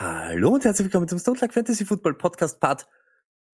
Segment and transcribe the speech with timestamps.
[0.00, 2.86] Hallo und herzlich willkommen zum Stone Fantasy Football Podcast Part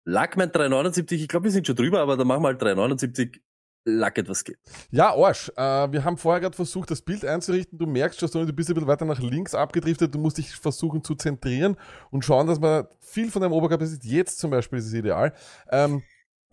[0.04, 1.22] Luckman 379.
[1.22, 3.40] Ich glaube, wir sind schon drüber, aber dann machen wir halt 379.
[3.86, 4.58] Luck etwas geht.
[4.90, 5.50] Ja, Arsch.
[5.56, 7.78] Äh, wir haben vorher gerade versucht, das Bild einzurichten.
[7.78, 10.14] Du merkst schon, du bist ein bisschen weiter nach links abgedriftet.
[10.14, 11.78] Du musst dich versuchen zu zentrieren
[12.10, 14.04] und schauen, dass man viel von deinem Oberkörper sieht.
[14.04, 15.32] Jetzt zum Beispiel ist es ideal.
[15.70, 16.02] Ähm,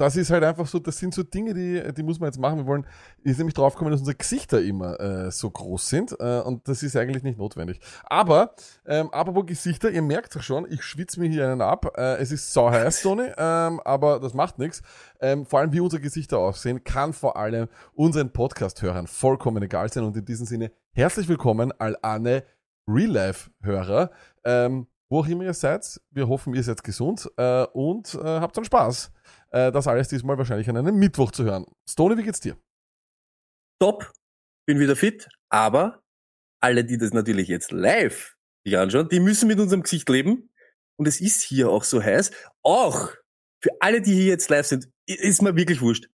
[0.01, 2.57] das ist halt einfach so, das sind so Dinge, die, die muss man jetzt machen.
[2.57, 2.87] Wir wollen,
[3.23, 6.95] ist nämlich draufkommen, dass unsere Gesichter immer äh, so groß sind äh, und das ist
[6.95, 7.79] eigentlich nicht notwendig.
[8.05, 8.55] Aber,
[8.87, 11.93] ähm, apropos Gesichter, ihr merkt ja schon, ich schwitze mir hier einen ab.
[11.95, 14.81] Äh, es ist sau heiß, Tony, ähm, aber das macht nichts.
[15.19, 20.03] Ähm, vor allem, wie unsere Gesichter aussehen, kann vor allem unseren Podcast-Hörern vollkommen egal sein
[20.03, 22.43] und in diesem Sinne herzlich willkommen all alle
[22.87, 24.09] Real-Life-Hörer.
[24.45, 28.55] Ähm, wo auch immer ihr seid, wir hoffen, ihr seid gesund äh, und äh, habt
[28.55, 29.11] dann Spaß.
[29.51, 31.65] Äh, das alles diesmal wahrscheinlich an einem Mittwoch zu hören.
[31.87, 32.57] Stone, wie geht's dir?
[33.79, 34.11] Top,
[34.65, 36.03] bin wieder fit, aber
[36.61, 40.49] alle, die das natürlich jetzt live sich anschauen, die müssen mit unserem Gesicht leben.
[40.97, 42.31] Und es ist hier auch so heiß.
[42.61, 43.09] Auch
[43.61, 46.07] für alle, die hier jetzt live sind, ist mir wirklich wurscht.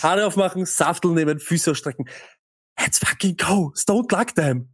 [0.00, 2.08] Haare aufmachen, Saftel nehmen, Füße ausstrecken.
[2.78, 3.72] Let's fucking go.
[3.76, 4.68] Stone Luck Time.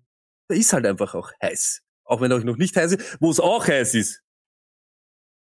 [0.48, 1.82] Da ist halt einfach auch heiß.
[2.04, 4.22] Auch wenn euch noch nicht heiß ist, wo es auch heiß ist.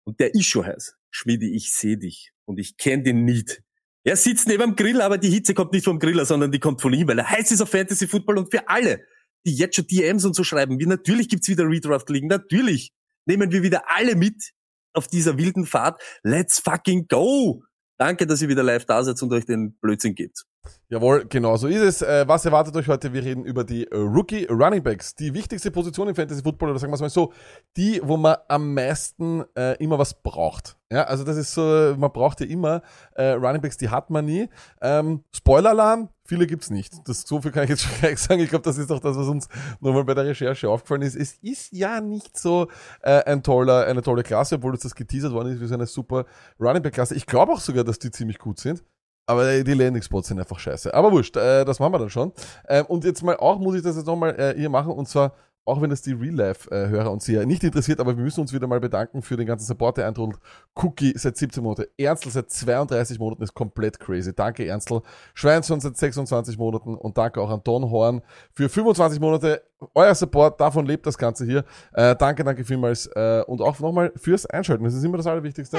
[0.07, 0.97] Und der ist schon heiß.
[1.11, 2.34] Schmidi, ich sehe dich.
[2.47, 3.63] Und ich kenne den nicht.
[4.05, 6.83] Er sitzt neben dem Grill, aber die Hitze kommt nicht vom Griller, sondern die kommt
[6.83, 9.01] von ihm, weil er heiß ist auf Fantasy Football und für alle,
[9.47, 12.93] die jetzt schon DMs und so schreiben, wie natürlich gibt's wieder Redraft liegen, natürlich
[13.27, 14.53] nehmen wir wieder alle mit
[14.93, 16.01] auf dieser wilden Fahrt.
[16.23, 17.65] Let's fucking go!
[17.99, 20.45] Danke, dass ihr wieder live da seid und euch den Blödsinn gebt.
[20.89, 22.03] Jawohl, genau so ist es.
[22.03, 23.13] Äh, was erwartet euch heute?
[23.13, 25.15] Wir reden über die äh, Rookie Running Backs.
[25.15, 27.33] Die wichtigste Position im Fantasy Football, oder sagen wir es mal so,
[27.77, 30.77] die, wo man am meisten äh, immer was braucht.
[30.93, 32.83] Ja, also das ist so, man braucht ja immer
[33.15, 34.49] äh, Running Backs, die hat man nie.
[34.81, 36.93] Ähm, Spoiler-Alarm, viele gibt's nicht.
[37.09, 38.41] Das, so viel kann ich jetzt schon gleich sagen.
[38.41, 39.49] Ich glaube, das ist auch das, was uns
[39.81, 41.17] nochmal bei der Recherche aufgefallen ist.
[41.17, 42.69] Es ist ja nicht so
[43.03, 45.87] äh, ein toller, eine tolle Klasse, obwohl uns das geteasert worden ist wie so eine
[45.87, 46.27] super
[46.61, 47.17] Running Back-Klasse.
[47.17, 48.85] Ich glaube auch sogar, dass die ziemlich gut sind.
[49.27, 50.93] Aber die Landing-Spots sind einfach scheiße.
[50.93, 52.33] Aber wurscht, äh, das machen wir dann schon.
[52.69, 55.33] Ähm, und jetzt mal auch, muss ich das jetzt nochmal äh, hier machen, und zwar,
[55.65, 58.81] auch wenn es die Real-Life-Hörer und Seher nicht interessiert, aber wir müssen uns wieder mal
[58.81, 60.39] bedanken für den ganzen Support, der eintrudelt.
[60.75, 64.35] Cookie seit 17 Monaten, Ernstl seit 32 Monaten ist komplett crazy.
[64.35, 65.01] Danke Ernstl.
[65.33, 68.21] Schweinson seit 26 Monaten und danke auch an Don Horn
[68.53, 69.63] für 25 Monate.
[69.95, 71.65] Euer Support, davon lebt das Ganze hier.
[71.95, 73.07] Äh, danke, danke vielmals.
[73.07, 74.85] Äh, und auch nochmal fürs Einschalten.
[74.85, 75.79] Das ist immer das Allerwichtigste.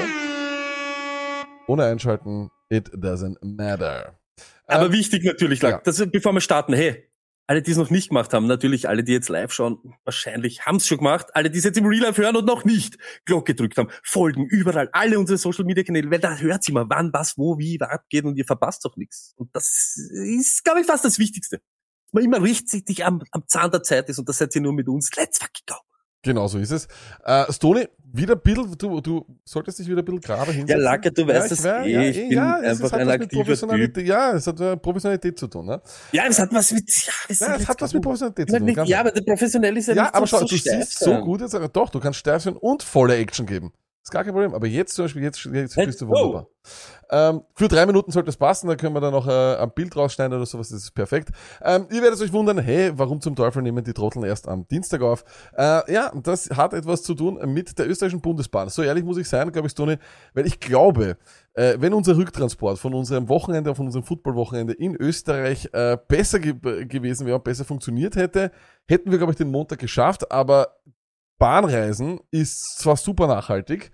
[1.66, 4.18] Ohne Einschalten, it doesn't matter.
[4.66, 5.78] Aber Ähm, wichtig natürlich, ja.
[5.78, 7.08] dass wir, bevor wir starten, hey,
[7.48, 10.76] alle, die es noch nicht gemacht haben, natürlich alle, die jetzt live schauen, wahrscheinlich haben
[10.76, 11.28] es schon gemacht.
[11.34, 14.46] Alle, die es jetzt im Real Life hören und noch nicht Glocke gedrückt haben, folgen
[14.46, 17.90] überall alle unsere Social Media Kanäle, weil da hört immer, wann, was, wo, wie, was
[17.90, 19.32] abgeht und ihr verpasst doch nichts.
[19.36, 21.58] Und das ist, glaube ich, fast das Wichtigste.
[21.58, 24.72] Dass man immer richtig am, am Zahn der Zeit ist und das seid ihr nur
[24.72, 25.10] mit uns.
[25.16, 25.76] Let's fucking go.
[26.22, 26.88] Genau so ist es.
[27.24, 30.82] Äh, Stone, wieder ein bisschen, du, du solltest dich wieder ein bisschen gerade hinsetzen.
[30.82, 34.06] Lacke, du weißt das weiß, eh, ich bin es einfach hat ein mit aktiver Professionalität,
[34.06, 35.66] Ja, es hat äh, Professionalität zu tun.
[35.66, 35.80] Ne?
[36.12, 38.58] Ja, es hat was mit, ja, es Ja, es hat was mit Professionalität zu ja,
[38.58, 38.66] tun.
[38.66, 40.84] nicht, ja, aber der professionell ist ja, ja nicht aber so, schau, so du steif
[40.84, 41.20] siehst so sein.
[41.20, 43.72] gut jetzt, doch, du kannst steif sein und volle Action geben.
[44.06, 44.54] Ist gar kein Problem.
[44.54, 46.46] Aber jetzt zum Beispiel, jetzt, jetzt bist du wunderbar.
[47.10, 49.96] Ähm, für drei Minuten sollte es passen, da können wir dann noch äh, ein Bild
[49.96, 51.30] rausschneiden oder sowas, das ist perfekt.
[51.62, 55.02] Ähm, ihr werdet euch wundern, hey, warum zum Teufel nehmen die Trotteln erst am Dienstag
[55.02, 55.24] auf?
[55.56, 58.68] Äh, ja, das hat etwas zu tun mit der österreichischen Bundesbahn.
[58.68, 59.96] So ehrlich muss ich sein, glaube ich, Toni,
[60.34, 61.16] weil ich glaube,
[61.54, 66.54] äh, wenn unser Rücktransport von unserem Wochenende, von unserem Footballwochenende in Österreich äh, besser ge
[66.86, 68.50] gewesen wäre und besser funktioniert hätte,
[68.88, 70.76] hätten wir, glaube ich, den Montag geschafft, aber
[71.38, 73.90] Bahnreisen ist zwar super nachhaltig,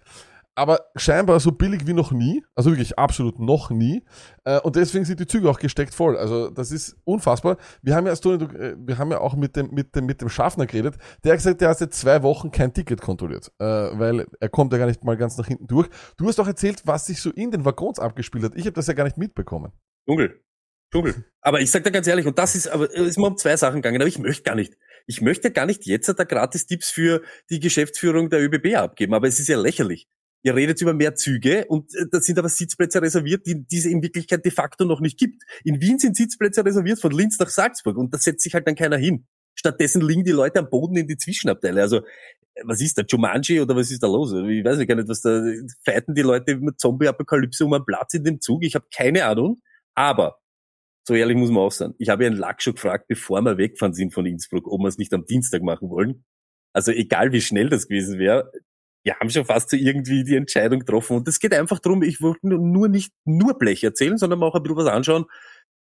[0.54, 4.04] aber scheinbar so billig wie noch nie, also wirklich absolut noch nie.
[4.44, 6.16] Äh, und deswegen sind die Züge auch gesteckt voll.
[6.16, 7.56] Also das ist unfassbar.
[7.80, 10.66] Wir haben ja, äh, wir haben ja auch mit dem, mit dem, mit dem Schaffner
[10.66, 10.96] geredet.
[11.24, 14.72] Der hat gesagt, der hat seit zwei Wochen kein Ticket kontrolliert, äh, weil er kommt
[14.72, 15.88] ja gar nicht mal ganz nach hinten durch.
[16.18, 18.54] Du hast auch erzählt, was sich so in den Waggons abgespielt hat.
[18.54, 19.72] Ich habe das ja gar nicht mitbekommen.
[20.06, 20.40] Dschungel.
[20.92, 21.24] Dschungel.
[21.40, 23.76] Aber ich sag dir ganz ehrlich, und das ist, aber ist mir um zwei Sachen
[23.76, 24.76] gegangen, aber ich möchte gar nicht.
[25.06, 29.26] Ich möchte gar nicht jetzt da gratis Tipps für die Geschäftsführung der ÖBB abgeben, aber
[29.26, 30.08] es ist ja lächerlich.
[30.44, 33.84] Ihr redet über mehr Züge und äh, da sind aber Sitzplätze reserviert, die, die es
[33.84, 35.42] in Wirklichkeit de facto noch nicht gibt.
[35.64, 38.74] In Wien sind Sitzplätze reserviert von Linz nach Salzburg und da setzt sich halt dann
[38.74, 39.26] keiner hin.
[39.54, 41.80] Stattdessen liegen die Leute am Boden in die Zwischenabteile.
[41.80, 42.02] Also,
[42.64, 44.32] was ist da, Jumanji oder was ist da los?
[44.32, 45.42] Ich weiß gar nicht, was da,
[45.84, 48.64] fighten die Leute mit Zombie-Apokalypse um einen Platz in dem Zug?
[48.64, 49.62] Ich habe keine Ahnung.
[49.94, 50.38] Aber,
[51.06, 53.94] so ehrlich muss man auch sein, ich habe Ihren Lack schon gefragt, bevor wir weggefahren
[53.94, 56.24] sind von Innsbruck, ob wir es nicht am Dienstag machen wollen.
[56.72, 58.50] Also egal wie schnell das gewesen wäre,
[59.04, 61.16] wir haben schon fast so irgendwie die Entscheidung getroffen.
[61.16, 64.62] Und es geht einfach darum, ich wollte nur, nicht nur Blech erzählen, sondern auch ein
[64.62, 65.24] bisschen was anschauen.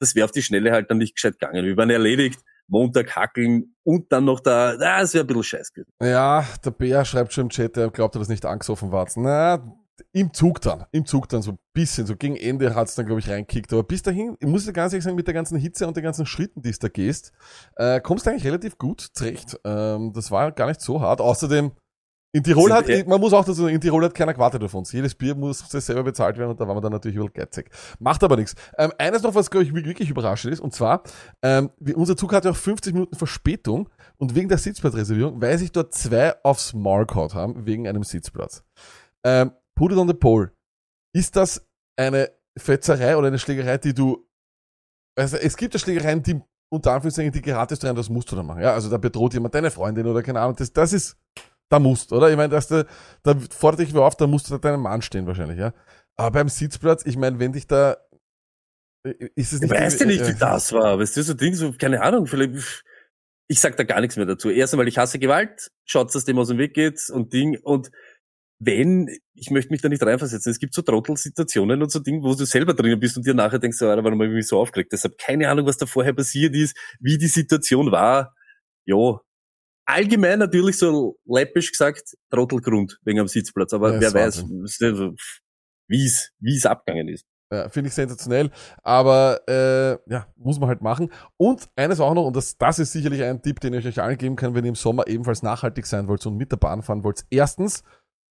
[0.01, 1.65] Das wäre auf die Schnelle halt dann nicht gescheit gegangen.
[1.65, 5.73] Wir waren erledigt, Montag hackeln und dann noch da, ah, das wäre ein bisschen scheiß
[5.73, 5.91] gewesen.
[6.03, 9.09] Ja, der Bär schreibt schon im Chat, er glaubt, er das nicht angesoffen war.
[9.17, 9.65] Na,
[10.13, 13.21] im Zug dann, im Zug dann so ein bisschen, so gegen Ende hat's dann, glaube
[13.21, 13.73] ich, reinkickt.
[13.73, 16.05] Aber bis dahin, ich muss dir ganz ehrlich sagen, mit der ganzen Hitze und den
[16.05, 17.33] ganzen Schritten, die es da gehst,
[17.77, 19.59] äh, kommst du eigentlich relativ gut zurecht.
[19.65, 21.21] Ähm, das war gar nicht so hart.
[21.21, 21.73] Außerdem,
[22.33, 24.75] in Tirol hat, Sind- man muss auch dazu sagen, in Tirol hat keiner gewartet auf
[24.75, 24.93] uns.
[24.93, 27.71] Jedes Bier muss selber bezahlt werden und da waren wir dann natürlich übel geizig.
[27.99, 28.55] Macht aber nichts.
[28.77, 31.03] Ähm, eines noch, was, glaube ich, wirklich überraschend ist, und zwar,
[31.43, 33.89] ähm, unser Zug hatte auch 50 Minuten Verspätung
[34.19, 38.63] und wegen der Sitzplatzreservierung, weil sich dort zwei aufs Maul gehauen haben, wegen einem Sitzplatz.
[39.25, 40.53] Ähm, put it on the pole.
[41.15, 41.67] Ist das
[41.97, 44.29] eine Fetzerei oder eine Schlägerei, die du,
[45.17, 46.41] also es gibt ja Schlägereien, die
[46.71, 48.61] unter Anführungszeichen, die gratis rein, das musst du dann machen.
[48.63, 51.17] Ja, also da bedroht jemand deine Freundin oder keine Ahnung, das, das ist,
[51.69, 52.31] da musst, oder?
[52.31, 52.85] Ich meine, dass da,
[53.23, 55.73] da fordert dich wer auf, da musst du da deinem Mann stehen wahrscheinlich, ja.
[56.17, 57.97] Aber beim Sitzplatz, ich meine, wenn dich da,
[59.35, 59.71] ist es Ich nicht.
[59.71, 60.99] weiß ja nicht, äh, wie das war.
[60.99, 62.85] Weißt du, so Ding, so, keine Ahnung, vielleicht,
[63.49, 64.51] ich sag da gar nichts mehr dazu.
[64.51, 67.91] Erst einmal, ich hasse Gewalt, schaut, dass dem aus dem Weg geht und Ding, und
[68.61, 72.35] wenn, ich möchte mich da nicht reinversetzen, es gibt so Trottelsituationen und so Dinge, wo
[72.35, 74.93] du selber drinnen bist und dir nachher denkst, Alter, warum habe ich mich so aufgeregt?
[74.93, 78.35] Deshalb keine Ahnung, was da vorher passiert ist, wie die Situation war.
[78.85, 79.21] Ja,
[79.89, 84.45] allgemein natürlich so läppisch gesagt, Trottelgrund wegen am Sitzplatz, aber Ja, wer weiß,
[85.89, 87.25] wie es, wie es abgegangen ist.
[87.51, 88.51] Ja, Finde ich sensationell.
[88.83, 91.11] Aber äh, ja, muss man halt machen.
[91.39, 94.19] Und eines auch noch, und das, das ist sicherlich ein Tipp, den ich euch allen
[94.19, 97.05] geben kann, wenn ihr im Sommer ebenfalls nachhaltig sein wollt und mit der Bahn fahren
[97.05, 97.25] wollt.
[97.31, 97.83] Erstens,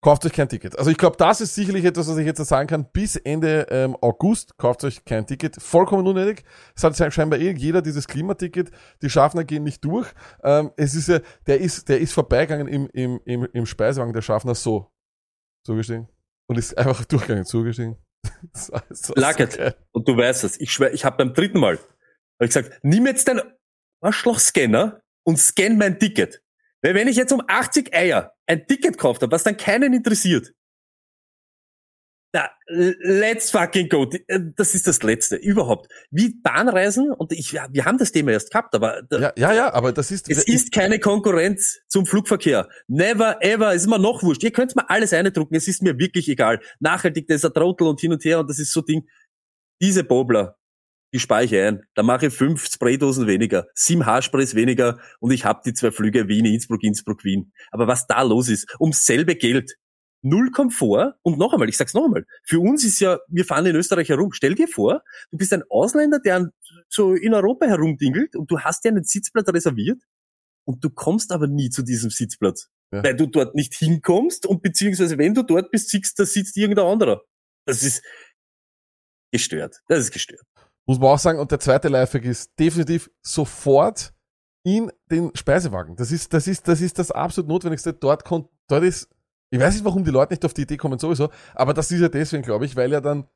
[0.03, 0.79] kauft euch kein Ticket.
[0.79, 2.91] Also ich glaube, das ist sicherlich etwas, was ich jetzt sagen kann.
[2.93, 5.61] Bis Ende ähm, August kauft euch kein Ticket.
[5.61, 6.45] Vollkommen unnötig.
[6.77, 8.71] Es hat scheinbar eh jeder dieses Klimaticket.
[9.03, 10.09] Die Schaffner gehen nicht durch.
[10.45, 14.23] Ähm, es ist ja, der ist, der ist vorbeigegangen im, im, im, im Speisewagen, der
[14.23, 14.91] Schaffner so.
[15.67, 16.09] Zugestiegen.
[16.49, 17.97] Und ist einfach durchgegangen, zugestiegen.
[18.53, 19.57] Das so- so Lackert.
[19.57, 19.77] geil.
[19.93, 20.61] Und du weißt es.
[20.61, 23.41] Ich schwör, ich habe beim dritten Mal hab ich gesagt, nimm jetzt deinen
[24.03, 26.43] Arschloch-Scanner und scan mein Ticket.
[26.87, 30.53] Weil wenn ich jetzt um 80 Eier ein Ticket gekauft habe, was dann keinen interessiert,
[32.33, 34.09] na, let's fucking go.
[34.29, 35.91] Äh, Das ist das Letzte überhaupt.
[36.13, 39.75] Wie Bahnreisen, und ich, ja, wir haben das Thema erst gehabt, aber Ja, ja, ja,
[39.75, 40.31] aber das ist.
[40.31, 42.69] es ist keine Konkurrenz zum Flugverkehr.
[42.87, 43.75] Never ever.
[43.75, 44.45] Es ist mir noch wurscht.
[44.45, 45.57] Ihr könnt mir alles eindrucken.
[45.57, 46.61] Es ist mir wirklich egal.
[46.79, 49.09] Nachhaltig, das ist ein Trottel und hin und her und das ist so Ding.
[49.83, 50.57] Diese Bobler,
[51.13, 51.83] die spare ich ein.
[51.95, 56.29] Da mache ich fünf Spraydosen weniger, sieben Haarsprays weniger und ich hab die zwei Flüge
[56.29, 57.53] Wien, Innsbruck, Innsbruck, Wien.
[57.71, 59.77] Aber was da los ist, ums selbe Geld.
[60.23, 63.67] Null Komfort und noch einmal, ich sag's noch einmal, für uns ist ja, wir fahren
[63.67, 64.33] in Österreich herum.
[64.33, 66.51] Stell dir vor, du bist ein Ausländer, der
[66.89, 70.03] so in Europa herumdingelt und du hast dir einen Sitzplatz reserviert
[70.65, 73.05] und du kommst aber nie zu diesem Sitzplatz, Ja.
[73.05, 76.87] weil du dort nicht hinkommst und beziehungsweise wenn du dort bist, siehst, da sitzt irgendein
[76.87, 77.23] anderer.
[77.65, 78.03] Das ist
[79.33, 79.77] gestört.
[79.87, 80.43] Das ist gestört.
[80.87, 84.13] Muss man auch sagen, und der zweite Lifehack ist definitiv sofort
[84.63, 85.97] in den Speisewagen.
[85.97, 87.93] Das ist, das ist, das ist das absolut Notwendigste.
[87.93, 89.09] Dort kommt, dort ist,
[89.51, 92.01] ich weiß nicht, warum die Leute nicht auf die Idee kommen sowieso, aber das ist
[92.01, 93.29] ja deswegen, glaube ich, weil ja dann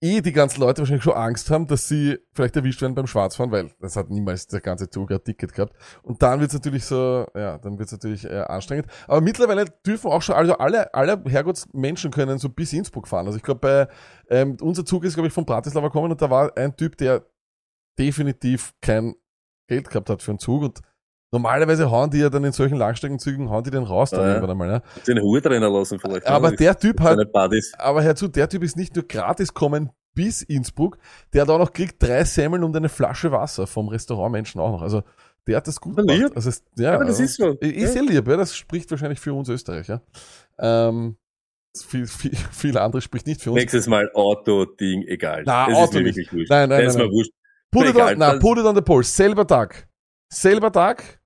[0.00, 3.50] eh die ganzen Leute wahrscheinlich schon Angst haben, dass sie vielleicht erwischt werden beim Schwarzfahren,
[3.50, 5.74] weil das hat niemals der ganze Zug ein Ticket gehabt.
[6.02, 8.86] Und dann wird's natürlich so, ja, dann wird's natürlich äh, anstrengend.
[9.06, 13.26] Aber mittlerweile dürfen auch schon, also alle, alle Herrgottsmenschen können so bis Innsbruck fahren.
[13.26, 13.88] Also ich glaube, bei
[14.28, 17.24] ähm, unser Zug ist, glaube ich, von Bratislava gekommen und da war ein Typ, der
[17.98, 19.14] definitiv kein
[19.68, 20.80] Geld gehabt hat für einen Zug und
[21.32, 24.26] normalerweise hauen die ja dann in solchen Langstreckenzügen, hauen die den raus dann Ja.
[24.28, 24.82] irgendwann einmal, ja.
[25.06, 26.26] Den Hut trainer lassen vielleicht.
[26.26, 27.18] Aber der Typ hat,
[27.78, 30.98] aber herzu, der Typ ist nicht nur gratis kommen bis Innsbruck,
[31.32, 34.82] der hat auch noch kriegt drei Semmeln und eine Flasche Wasser vom Restaurantmenschen auch noch.
[34.82, 35.02] Also
[35.46, 36.30] der hat das gut Aber lieb.
[36.30, 36.36] gemacht.
[36.36, 37.52] Also, ja, Aber das also, ist so.
[37.60, 40.02] ist sehr lieb, ja, das spricht wahrscheinlich für uns Österreicher.
[40.58, 41.16] Ähm,
[41.76, 43.60] viel, viel, viel anderes spricht nicht für uns.
[43.60, 45.42] Nächstes Mal Auto-Ding, egal.
[45.46, 46.50] Na, das Auto ist mir wirklich wurscht.
[46.50, 47.16] Nein, nein, das ist nein, mir nein.
[47.18, 47.32] wurscht.
[47.70, 49.02] Put it, on, na, put it on the pole.
[49.04, 49.86] Selber Tag.
[50.32, 51.20] Selber Tag.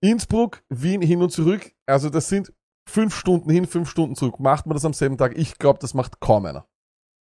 [0.00, 1.72] Innsbruck, Wien hin und zurück.
[1.86, 2.52] Also das sind
[2.88, 4.40] fünf Stunden hin, fünf Stunden zurück.
[4.40, 5.36] Macht man das am selben Tag?
[5.38, 6.66] Ich glaube, das macht kaum einer.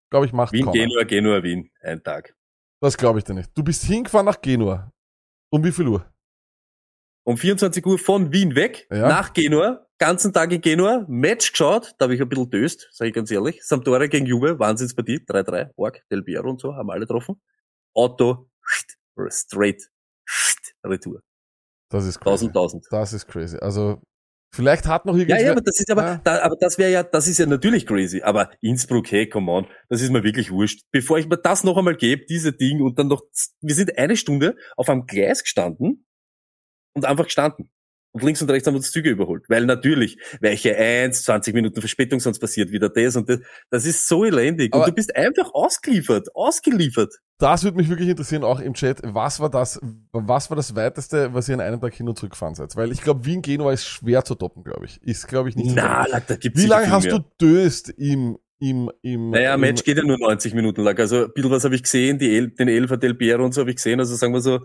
[0.10, 0.88] Glaube ich, macht Wien, kaum einer.
[0.88, 1.70] Genua, Genua, Wien.
[1.82, 2.36] Ein Tag.
[2.82, 3.52] Das glaube ich dir nicht.
[3.56, 4.92] Du bist hingefahren nach Genua.
[5.52, 6.12] Um wie viel Uhr?
[7.24, 9.08] Um 24 Uhr von Wien weg, Ja.
[9.08, 13.10] nach Genua, ganzen Tag in Genua, Match geschaut, da habe ich ein bisschen döst, sage
[13.10, 13.64] ich ganz ehrlich.
[13.64, 17.40] Sampdoria gegen Juve, Wahnsinnspartie, 3-3, Org, Del Piero und so, haben alle getroffen.
[17.94, 18.50] Auto,
[19.30, 19.88] straight,
[20.86, 21.22] retour.
[21.90, 22.46] Das ist crazy.
[22.48, 22.86] 1000, 1000.
[22.90, 23.58] Das ist crazy.
[23.58, 24.02] Also,
[24.54, 25.42] vielleicht hat noch Ja, irgendwer...
[25.46, 26.22] ja, aber das ist aber, Ja.
[26.24, 28.22] da, aber das wäre ja, das ist ja natürlich crazy.
[28.22, 30.84] Aber Innsbruck, hey, come on, das ist mir wirklich wurscht.
[30.92, 33.22] Bevor ich mir das noch einmal gebe, diese Ding und dann noch,
[33.62, 36.06] wir sind eine Stunde auf einem Gleis gestanden
[36.94, 37.70] und einfach gestanden.
[38.14, 39.46] Und links und rechts haben wir uns Züge überholt.
[39.50, 43.40] Weil natürlich, welche eins, 20 Minuten Verspätung, sonst passiert wieder das und das.
[43.70, 44.74] Das ist so elendig.
[44.74, 47.14] Aber- und du bist einfach ausgeliefert, ausgeliefert.
[47.38, 49.00] Das würde mich wirklich interessieren, auch im Chat.
[49.04, 49.80] Was war das,
[50.12, 52.76] was war das weiteste, was ihr an einem Tag hin und zurück gefahren seid?
[52.76, 55.02] Weil ich glaube, Wien-Genua ist schwer zu toppen, glaube ich.
[55.02, 56.22] Ist, glaube ich, nicht Na, toppen.
[56.28, 57.18] da gibt's Wie lange hast mehr.
[57.20, 61.00] du döst im, im, im, Naja, im, Match geht ja nur 90 Minuten lang.
[61.00, 63.62] Also ein bisschen was habe ich gesehen, die El den Elfer Del Piero und so
[63.62, 64.00] habe ich gesehen.
[64.00, 64.60] Also sagen wir so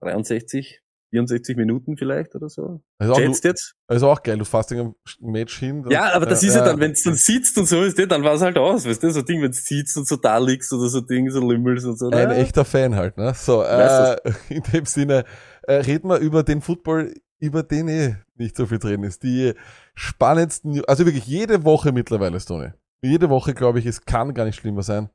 [0.00, 0.81] 63,
[1.12, 2.80] 64 Minuten vielleicht oder so.
[2.98, 3.74] also, du, jetzt?
[3.86, 5.84] also auch geil, du fährst in einem Match hin.
[5.90, 8.24] Ja, aber das ist ja, ja dann, wenn es dann sitzt und so ist, dann
[8.24, 10.72] war es halt aus, weißt du, so Ding, wenn es sitzt und so da liegst
[10.72, 12.06] oder so Ding, so Lümmels und so.
[12.06, 13.34] Ein na, echter Fan halt, ne?
[13.34, 14.16] So, äh,
[14.48, 15.24] in dem Sinne,
[15.64, 19.22] äh, reden wir über den Football, über den eh nicht so viel drin ist.
[19.22, 19.52] Die
[19.94, 22.74] spannendsten, also wirklich jede Woche mittlerweile, Stone.
[23.04, 25.10] Jede Woche, glaube ich, es kann gar nicht schlimmer sein.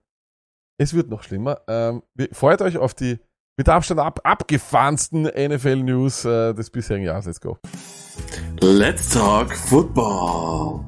[0.79, 1.61] Es wird noch schlimmer.
[1.67, 3.19] Ähm, freut euch auf die
[3.57, 7.25] mit Abstand ab, abgefahrensten NFL-News äh, des bisherigen Jahres.
[7.25, 7.57] Let's go.
[8.61, 10.85] Let's talk football.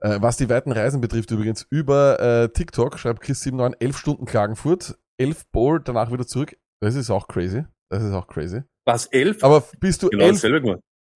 [0.00, 4.96] Äh, was die weiten Reisen betrifft übrigens, über äh, TikTok schreibt Chris79 11 Stunden Klagenfurt,
[5.18, 6.56] 11 Bowl, danach wieder zurück.
[6.80, 7.64] Das ist auch crazy.
[7.88, 8.62] Das ist auch crazy.
[8.84, 9.42] Was, elf?
[9.42, 10.42] Aber bist du genau elf.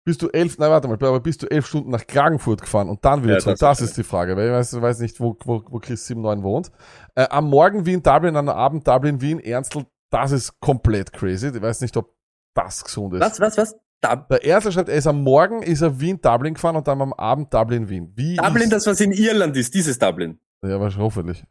[0.09, 3.05] Bist du elf, nein, warte mal, aber bist du elf Stunden nach Klagenfurt gefahren und
[3.05, 3.57] dann wieder Ja, zurück?
[3.59, 6.71] das Das, ist die Frage, weil ich weiß, weiß nicht, wo, wo, wo Chris79 wohnt.
[7.13, 11.49] Äh, am Morgen Wien, Dublin, am Abend Dublin, Wien, Ernstl, das ist komplett crazy.
[11.49, 12.11] Ich weiß nicht, ob
[12.55, 13.19] das gesund ist.
[13.21, 13.75] Was, was, was?
[14.01, 16.99] Dub Der Ernstl schreibt, er ist am Morgen, ist er Wien, Dublin gefahren und dann
[17.03, 18.11] am Abend Dublin, Wien.
[18.15, 20.39] Wie Dublin, das was in Irland ist, dieses Dublin.
[20.65, 21.43] Ja, wahrscheinlich, hoffentlich.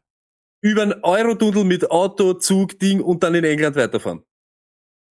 [0.64, 4.24] Über einen Eurotunnel mit Auto, Zug, Ding und dann in England weiterfahren.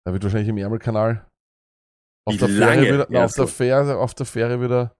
[0.06, 1.26] Er wird wahrscheinlich im Ärmelkanal
[2.24, 3.46] auf der wieder, na, auf der.
[3.46, 4.94] Fähre, auf der Fähre wieder,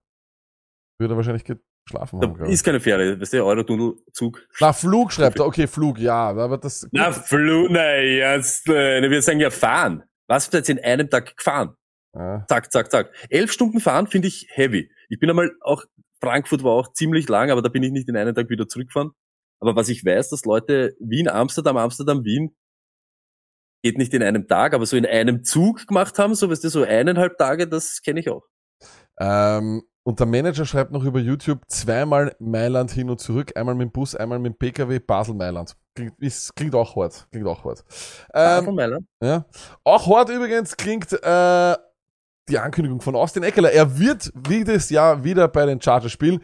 [0.99, 2.53] würde er wahrscheinlich geschlafen haben, Da ich.
[2.53, 4.47] ist keine Fähre, weißt du, Eurotunnel, Zug.
[4.61, 9.23] Na, Flug schreibt er, okay, Flug, ja, aber das, Na, Flu, nein, jetzt, äh, wir
[9.23, 10.03] sagen ja fahren.
[10.29, 11.77] Was wird jetzt in einem Tag gefahren?
[12.15, 12.45] ja.
[12.49, 13.13] Zack, zack, zack.
[13.31, 14.91] Elf Stunden fahren finde ich heavy.
[15.09, 15.85] Ich bin einmal auch,
[16.21, 19.11] Frankfurt war auch ziemlich lang, aber da bin ich nicht in einem Tag wieder zurückgefahren.
[19.61, 22.55] Aber was ich weiß, dass Leute Wien, Amsterdam, Amsterdam, Wien,
[23.83, 26.69] geht nicht in einem Tag, aber so in einem Zug gemacht haben, so weißt du,
[26.69, 28.45] so eineinhalb Tage, das kenne ich auch.
[29.21, 33.89] Ähm, und der Manager schreibt noch über YouTube zweimal Mailand hin und zurück, einmal mit
[33.89, 35.77] dem Bus, einmal mit dem PKW, Basel-Mailand.
[35.95, 37.85] Klingt, ist, klingt auch hart, klingt auch hart.
[38.35, 39.47] Ähm, Ähm, ja.
[39.85, 41.77] Auch hart übrigens klingt äh,
[42.49, 43.71] die Ankündigung von Austin Eckler.
[43.71, 46.41] Er wird dieses Jahr wieder bei den Chargers spielen.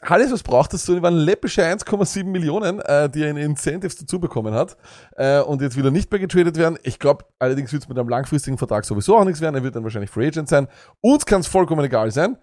[0.00, 4.18] Alles, was braucht das so, waren läppische 1,7 Millionen, äh, die er in Incentives dazu
[4.18, 4.76] bekommen hat
[5.12, 6.78] äh, und jetzt wieder nicht mehr getradet werden.
[6.82, 9.54] Ich glaube, allerdings wird es mit einem langfristigen Vertrag sowieso auch nichts werden.
[9.54, 10.66] Er wird dann wahrscheinlich Free Agent sein.
[11.00, 12.36] Uns kann es vollkommen egal sein.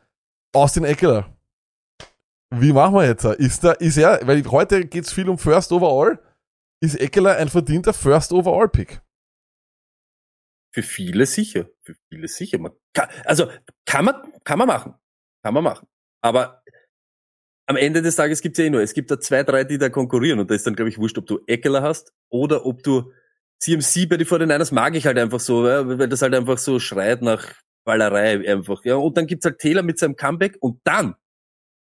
[0.54, 1.36] Austin Eckler.
[2.56, 3.26] Wie machen wir jetzt?
[3.26, 6.20] Ist da, ist er, weil heute geht's viel um First Overall.
[6.80, 9.02] Ist Eckler ein verdienter First Overall Pick?
[10.72, 11.68] Für viele sicher.
[11.86, 12.60] Für viele sicher.
[12.60, 13.50] Man kann, also
[13.86, 14.94] kann man, kann man machen.
[15.44, 15.88] Kann man machen.
[16.22, 16.64] Aber
[17.66, 19.90] am Ende des Tages gibt's ja eh nur, es gibt da zwei, drei, die da
[19.90, 23.12] konkurrieren und da ist dann, glaube ich, wurscht, ob du Eckler hast oder ob du
[23.60, 27.22] CMC bei den 49ers mag ich halt einfach so, weil das halt einfach so schreit
[27.22, 27.54] nach
[27.86, 28.84] Ballerei einfach.
[28.84, 31.16] Ja, und dann gibt's halt Taylor mit seinem Comeback und dann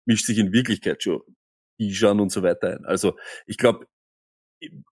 [0.05, 1.21] mischt sich in Wirklichkeit schon
[1.77, 2.85] Bijan und so weiter ein.
[2.85, 3.15] Also
[3.45, 3.87] ich glaube,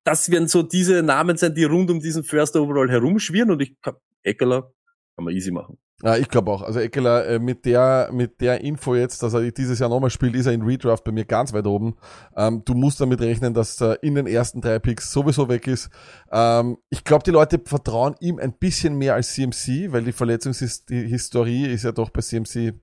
[0.03, 3.75] das werden so diese Namen sein, die rund um diesen First Overall herumschwirren und ich
[4.23, 4.71] Eckler
[5.17, 5.77] kann man easy machen.
[6.03, 6.62] Ja, ich glaube auch.
[6.62, 10.36] Also Eckler, äh, mit der, mit der Info jetzt, dass er dieses Jahr nochmal spielt,
[10.36, 11.95] ist er in Redraft bei mir ganz weit oben.
[12.36, 15.89] Ähm, du musst damit rechnen, dass er in den ersten drei Picks sowieso weg ist.
[16.31, 21.65] Ähm, ich glaube, die Leute vertrauen ihm ein bisschen mehr als CMC, weil die Verletzungshistorie
[21.65, 22.75] ist ja doch bei CMC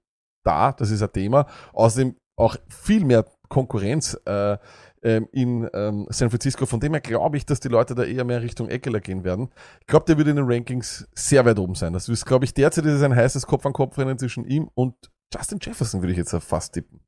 [0.43, 0.73] da.
[0.73, 1.47] Das ist ein Thema.
[1.73, 4.59] Außerdem auch viel mehr Konkurrenz äh,
[5.05, 6.67] ähm, in ähm, San Francisco.
[6.67, 9.51] Von dem her glaube ich, dass die Leute da eher mehr Richtung Eckler gehen werden.
[9.81, 11.93] Ich glaube, der wird in den Rankings sehr weit oben sein.
[11.93, 14.95] Das ist, glaube ich, derzeit ist es ein heißes Kopf-an-Kopf-Rennen zwischen ihm und
[15.33, 17.01] Justin Jefferson, würde ich jetzt fast tippen.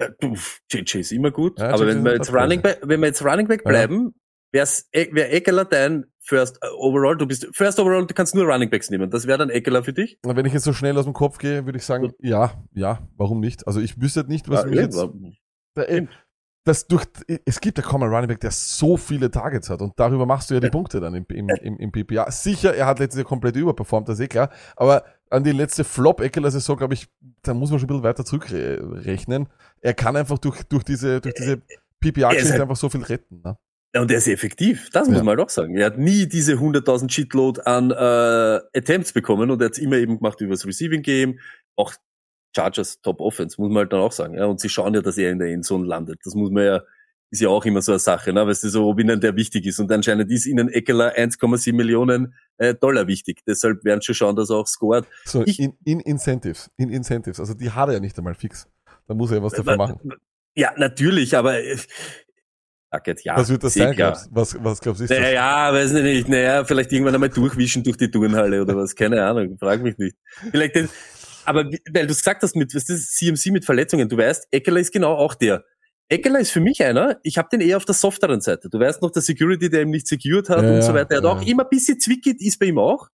[0.00, 0.34] Ja, du,
[0.70, 3.46] JJ ist immer gut, Ja, aber wenn wir jetzt Running Back, wenn wir jetzt Running
[3.46, 3.70] Back Ja.
[3.70, 4.14] bleiben,
[4.52, 8.44] wär's, E- wär Eckler dein First äh, Overall, du bist First Overall, du kannst nur
[8.44, 9.08] Running Backs nehmen.
[9.10, 10.18] Das wäre dann Eckler für dich?
[10.24, 13.06] Und Wenn ich jetzt so schnell aus dem Kopf gehe, würde ich sagen, ja, ja,
[13.16, 13.66] warum nicht?
[13.66, 15.06] Also ich wüsste nicht, was Ah, mich ja, jetzt...
[15.76, 16.06] Da, äh,
[16.64, 17.04] das durch,
[17.44, 20.48] es gibt ja kaum einen Running Back, der so viele Targets hat und darüber machst
[20.50, 22.30] du ja die Punkte dann im, im, im, im PPA.
[22.30, 25.84] Sicher, er hat letztes Jahr komplett überperformt, das ist eh klar, aber an die letzte
[25.84, 27.06] Flop-Eckler-Saison, glaube ich,
[27.42, 29.48] da muss man schon ein bisschen weiter zurückrechnen.
[29.80, 31.52] Er kann einfach durch, durch diese, durch diese
[32.02, 33.40] ist ist halt- einfach so viel retten.
[33.44, 33.56] Ne?
[33.94, 35.22] Ja, und er ist effektiv, das muss Ja.
[35.22, 35.76] man halt auch sagen.
[35.76, 40.16] Er hat nie diese 100.000 Shitload an äh, Attempts bekommen und er hat immer eben
[40.18, 41.38] gemacht über das Receiving Game.
[41.76, 41.94] Auch
[42.54, 44.34] Chargers Top Offense, muss man halt dann auch sagen.
[44.34, 46.20] Ja, und sie schauen ja, dass er in der Endzone landet.
[46.24, 46.82] Das muss man ja,
[47.30, 48.46] ist ja auch immer so eine Sache, ne?
[48.46, 49.80] weißt du, so, ob ihnen der wichtig ist.
[49.80, 53.42] Und anscheinend ist ihnen Eckler 1,7 Millionen äh, Dollar wichtig.
[53.46, 55.04] Deshalb werden sie schauen, dass er auch scored.
[55.24, 56.70] So, Ich- in, in Incentives.
[56.76, 57.40] In Incentives.
[57.40, 58.68] Also die hat er ja nicht einmal fix.
[59.08, 60.12] Da muss er ja was dafür Wa- machen.
[60.54, 61.76] Ja, natürlich, aber äh,
[62.90, 63.36] Bucket, ja.
[63.36, 64.30] Was wird das sein, glaubst du?
[64.36, 65.18] Was, was glaubst du, ist das?
[65.18, 69.56] Naja, weiß nicht, naja, vielleicht irgendwann einmal durchwischen durch die Turnhalle oder was, keine Ahnung,
[69.58, 70.16] frag mich nicht.
[70.52, 70.88] Vielleicht, den,
[71.44, 74.80] aber weil du es gesagt hast mit, was ist CMC mit Verletzungen, du weißt, Eckler
[74.80, 75.64] ist genau auch der.
[76.08, 78.68] Eckler ist für mich einer, ich habe den eher auf der softeren Seite.
[78.68, 81.16] Du weißt noch, der Security, der ihm nicht secured hat Ja, und so weiter, er
[81.18, 81.30] hat ja.
[81.30, 83.08] auch immer ein bisschen zwickert, ist bei ihm auch.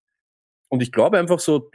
[0.68, 1.70] Und ich glaube einfach so,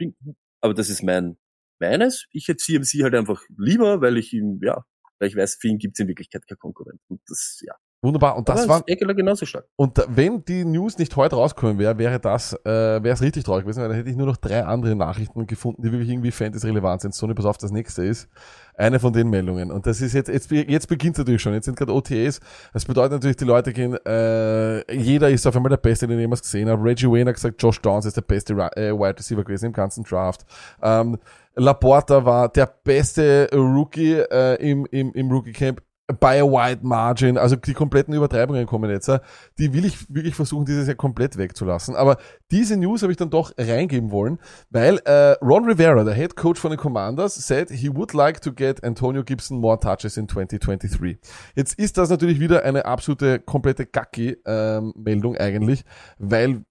[0.60, 1.36] aber das ist mein,
[1.78, 4.84] meines, ich hätte CMC halt einfach lieber, weil ich ihm, ja,
[5.18, 7.00] weil ich weiß, für ihn gibt's in Wirklichkeit kein Konkurrent.
[7.08, 7.74] Und das, ja.
[8.02, 8.36] Wunderbar.
[8.36, 9.66] Und das aber war, Eckler genauso stark.
[9.76, 13.64] und wenn die News nicht heute rauskommen wäre, wäre das, äh, wäre es richtig traurig
[13.64, 17.00] gewesen, weil dann hätte ich nur noch drei andere Nachrichten gefunden, die wirklich irgendwie Fantasy-relevant
[17.00, 17.14] sind.
[17.14, 18.28] Sony, pass auf, das nächste ist
[18.76, 19.70] eine von den Meldungen.
[19.70, 21.54] Und das ist jetzt, jetzt, jetzt beginnt natürlich schon.
[21.54, 22.40] Jetzt sind gerade OTAs.
[22.72, 26.22] Das bedeutet natürlich, die Leute gehen, äh, jeder ist auf einmal der Beste, den ich
[26.22, 26.82] jemals gesehen habe.
[26.84, 30.04] Reggie Wayne hat gesagt, Josh Downs ist der beste äh, Wide Receiver gewesen im ganzen
[30.04, 30.44] Draft.
[30.82, 31.18] Ähm,
[31.54, 37.36] Laporta war der beste Rookie äh, im, im, im Rookie Camp by a wide margin.
[37.36, 39.10] Also die kompletten Übertreibungen kommen jetzt.
[39.58, 41.96] Die will ich wirklich versuchen, dieses Jahr komplett wegzulassen.
[41.96, 42.16] Aber
[42.50, 44.38] diese News habe ich dann doch reingeben wollen,
[44.70, 48.52] weil äh, Ron Rivera, der Head Coach von den Commanders, said he would like to
[48.52, 51.18] get Antonio Gibson more touches in 2023.
[51.54, 55.84] Jetzt ist das natürlich wieder eine absolute komplette Gacki-Meldung eigentlich,
[56.18, 56.62] weil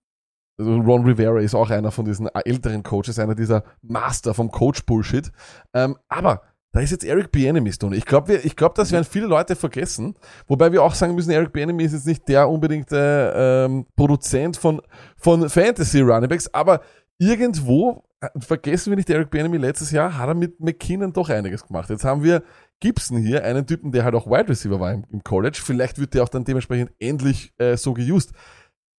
[0.58, 5.30] also Ron Rivera ist auch einer von diesen älteren Coaches, einer dieser Master vom Coach-Bullshit.
[5.74, 6.44] Ähm, aber
[6.76, 7.96] da ist jetzt Eric Bieniemy Stone.
[7.96, 10.14] Ich glaube, ich glaube, das werden viele Leute vergessen.
[10.46, 14.82] Wobei wir auch sagen müssen, Eric Bieniemy ist jetzt nicht der unbedingte ähm, Produzent von
[15.16, 16.82] von Fantasy Runningbacks, aber
[17.18, 21.66] irgendwo äh, vergessen wir nicht, Eric Bieniemy letztes Jahr hat er mit McKinnon doch einiges
[21.66, 21.90] gemacht.
[21.90, 22.44] Jetzt haben wir
[22.82, 25.62] Gibson hier, einen Typen, der halt auch Wide Receiver war im, im College.
[25.64, 28.34] Vielleicht wird der auch dann dementsprechend endlich äh, so geused.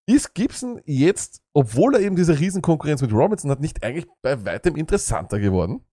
[0.07, 4.75] Ist Gibson jetzt, obwohl er eben diese Riesenkonkurrenz mit Robinson hat, nicht eigentlich bei weitem
[4.75, 5.85] interessanter geworden?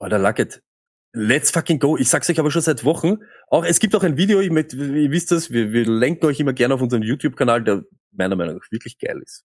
[0.00, 0.64] Alter Luckett.
[1.12, 1.96] Let's fucking go.
[1.96, 3.16] Ich sag's euch aber schon seit Wochen.
[3.48, 6.38] Auch, es gibt auch ein Video, ich möchte, ihr wisst das, wir, wir lenken euch
[6.38, 9.44] immer gerne auf unseren YouTube-Kanal, der meiner Meinung nach wirklich geil ist.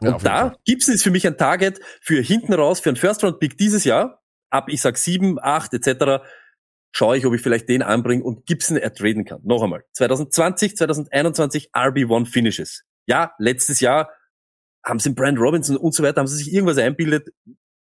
[0.00, 0.56] Ja, Und jeden da.
[0.64, 4.22] Gibson ist für mich ein Target für hinten raus, für einen First-Round-Pick dieses Jahr.
[4.50, 6.24] Ab, ich sag sieben, acht, etc.
[6.92, 9.40] Schaue ich, ob ich vielleicht den anbringe und Gibson ertraden kann.
[9.44, 9.84] Noch einmal.
[9.92, 12.84] 2020, 2021 RB1 Finishes.
[13.06, 14.10] Ja, letztes Jahr
[14.84, 17.28] haben sie Brand Robinson und so weiter, haben sie sich irgendwas einbildet.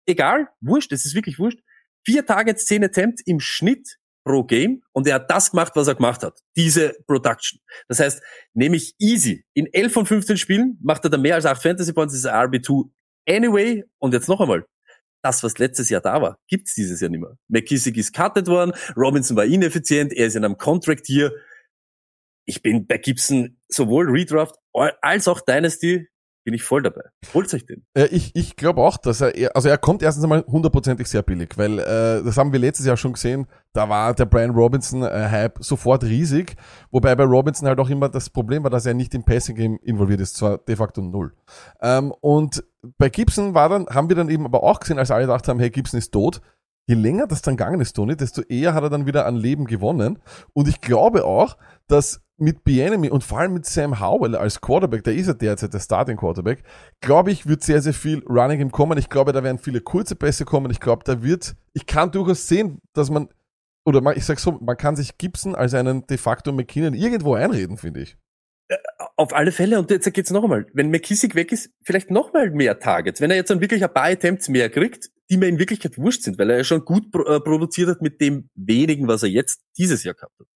[0.05, 1.59] Egal, wurscht, es ist wirklich wurscht.
[2.05, 5.95] Vier Targets, zehn Attempts im Schnitt pro Game und er hat das gemacht, was er
[5.95, 6.39] gemacht hat.
[6.55, 7.59] Diese Production.
[7.87, 8.21] Das heißt,
[8.53, 9.45] nehme ich easy.
[9.53, 12.89] In 11 von 15 Spielen macht er da mehr als 8 Fantasy Points, ist RB2
[13.27, 13.83] anyway.
[13.99, 14.65] Und jetzt noch einmal.
[15.23, 17.37] Das, was letztes Jahr da war, gibt's dieses Jahr nicht mehr.
[17.47, 21.31] McKissick ist cutted worden, Robinson war ineffizient, er ist in einem Contract hier.
[22.45, 26.07] Ich bin bei Gibson sowohl Redraft als auch Dynasty
[26.43, 27.01] bin ich voll dabei.
[27.33, 27.85] Holt euch den.
[27.93, 31.57] Äh, ich ich glaube auch, dass er, also er kommt erstens einmal hundertprozentig sehr billig,
[31.57, 35.49] weil äh, das haben wir letztes Jahr schon gesehen, da war der Brian Robinson äh,
[35.59, 36.55] sofort riesig,
[36.89, 39.79] wobei bei Robinson halt auch immer das Problem war, dass er nicht im Passing Game
[39.83, 41.33] involviert ist, zwar de facto null.
[41.81, 42.63] Ähm, und
[42.97, 45.59] bei Gibson war dann, haben wir dann eben aber auch gesehen, als alle gedacht haben,
[45.59, 46.41] hey, Gibson ist tot,
[46.87, 49.65] je länger das dann gegangen ist, Tony, desto eher hat er dann wieder an Leben
[49.65, 50.19] gewonnen.
[50.53, 55.03] Und ich glaube auch, dass mit Bienemy und vor allem mit Sam Howell als Quarterback,
[55.03, 56.63] der ist ja derzeit der Starting Quarterback,
[56.99, 58.97] glaube ich, wird sehr, sehr viel Running Game kommen.
[58.97, 60.71] Ich glaube, da werden viele kurze Pässe kommen.
[60.71, 63.29] Ich glaube, da wird, ich kann durchaus sehen, dass man,
[63.85, 67.77] oder ich sag so, man kann sich Gibson als einen de facto McKinnon irgendwo einreden,
[67.77, 68.17] finde ich.
[69.17, 70.65] Auf alle Fälle, und jetzt geht's noch einmal.
[70.73, 73.21] Wenn McKissick weg ist, vielleicht noch mal mehr Targets.
[73.21, 76.23] Wenn er jetzt dann wirklich ein paar Attempts mehr kriegt, die mir in Wirklichkeit wurscht
[76.23, 79.61] sind, weil er ja schon gut äh, produziert hat mit dem wenigen, was er jetzt
[79.77, 80.47] dieses Jahr gehabt hat.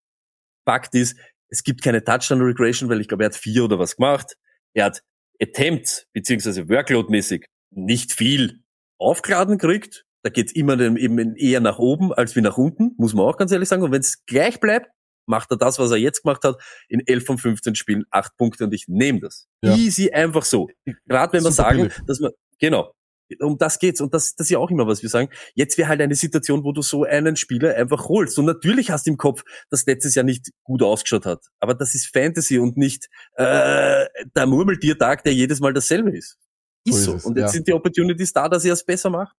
[0.65, 1.15] Fakt ist,
[1.49, 4.35] es gibt keine Touchdown-Regression, weil ich glaube, er hat vier oder was gemacht.
[4.73, 5.01] Er hat
[5.41, 8.61] Attempts, beziehungsweise Workload-mäßig nicht viel
[8.97, 10.05] aufgeladen kriegt.
[10.23, 13.51] Da geht's immer eben eher nach oben als wie nach unten, muss man auch ganz
[13.51, 13.83] ehrlich sagen.
[13.83, 14.89] Und wenn es gleich bleibt,
[15.27, 18.65] macht er das, was er jetzt gemacht hat, in 11 von 15 Spielen, acht Punkte
[18.65, 19.47] und ich nehme das.
[19.63, 19.75] Ja.
[19.75, 20.67] Easy, einfach so.
[21.05, 22.93] Gerade wenn wir Super sagen, dass man, genau,
[23.39, 25.29] um das geht's und das, das ist ja auch immer was wir sagen.
[25.53, 28.37] Jetzt wäre halt eine Situation, wo du so einen Spieler einfach holst.
[28.37, 31.45] Und natürlich hast du im Kopf, dass letztes Jahr nicht gut ausgeschaut hat.
[31.59, 36.37] Aber das ist Fantasy und nicht äh, der Murmeltiertag, der jedes Mal dasselbe ist.
[36.85, 37.49] Ist So ist es, und jetzt ja.
[37.49, 39.35] sind die Opportunities da, dass er es besser macht.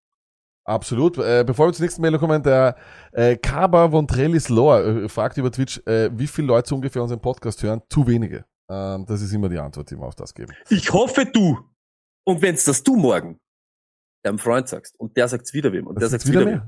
[0.65, 1.17] Absolut.
[1.19, 2.77] Äh, bevor wir zur nächsten Meldung kommen, der
[3.13, 7.21] äh, Kaba von Trellis Lore äh, fragt über Twitch, äh, wie viele Leute ungefähr unseren
[7.21, 7.83] Podcast hören?
[7.89, 8.45] Zu wenige.
[8.69, 10.53] Ähm, das ist immer die Antwort, die wir auf das geben.
[10.69, 11.57] Ich hoffe du.
[12.25, 13.39] Und wenn's das du morgen
[14.27, 16.63] deinem Freund sagst und der sagt's wieder wem und der Das ist sagt's wieder, wem.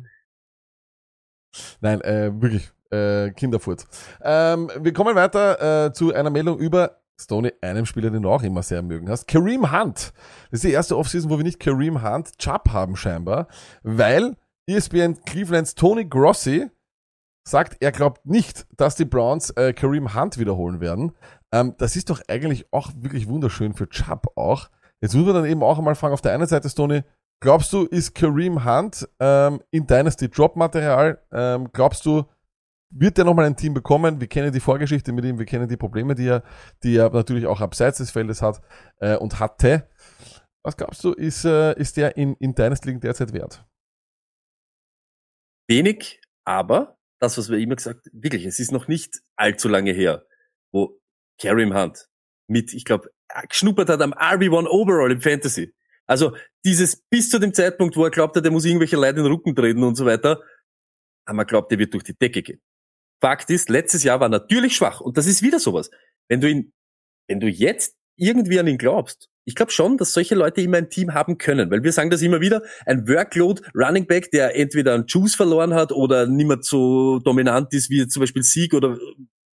[1.80, 3.86] Nein, äh, wirklich, äh, Kinderfurz.
[4.22, 8.42] Ähm, wir kommen weiter äh, zu einer Meldung über Stoney, einem Spieler, den du auch
[8.42, 9.26] immer sehr mögen hast.
[9.26, 10.12] Kareem Hunt.
[10.50, 13.48] Das ist die erste Offseason, wo wir nicht Kareem Hunt Chubb haben scheinbar,
[13.82, 16.70] weil ESPN Clevelands Tony Grossi
[17.44, 21.12] sagt, er glaubt nicht, dass die Browns äh, Kareem Hunt wiederholen werden.
[21.52, 24.68] Ähm, das ist doch eigentlich auch wirklich wunderschön für Chubb auch.
[25.00, 27.02] Jetzt muss man dann eben auch einmal fragen, auf der einen Seite, Stoney,
[27.40, 31.22] glaubst du, ist Kareem Hunt ähm, in Dynasty Drop-Material?
[31.32, 32.24] Ähm, glaubst du,
[32.90, 34.20] wird er nochmal ein Team bekommen?
[34.20, 36.42] Wir kennen die Vorgeschichte mit ihm, wir kennen die Probleme, die er,
[36.82, 38.60] die er natürlich auch abseits des Feldes hat
[39.00, 39.88] äh, und hatte.
[40.62, 43.64] Was glaubst du, ist, äh, ist der in, in Dynasty League derzeit wert?
[45.68, 50.24] Wenig, aber das, was wir immer gesagt, wirklich, es ist noch nicht allzu lange her,
[50.72, 50.98] wo
[51.40, 52.08] Kareem Hunt
[52.48, 53.10] mit, ich glaube,
[53.48, 55.74] geschnuppert hat am RB1 Overall im Fantasy.
[56.08, 59.24] Also dieses bis zu dem Zeitpunkt, wo er glaubt hat, er muss irgendwelche Leute in
[59.24, 60.42] den Rücken treten und so weiter,
[61.26, 62.60] haben wir glaubt, er wird durch die Decke gehen.
[63.20, 65.90] Fakt ist, letztes Jahr war natürlich schwach und das ist wieder sowas.
[66.28, 66.72] Wenn du ihn,
[67.28, 70.90] wenn du jetzt irgendwie an ihn glaubst, ich glaube schon, dass solche Leute immer ein
[70.90, 74.94] Team haben können, weil wir sagen das immer wieder, ein Workload Running Back, der entweder
[74.94, 78.98] einen Juice verloren hat oder nicht mehr so dominant ist wie zum Beispiel Sieg oder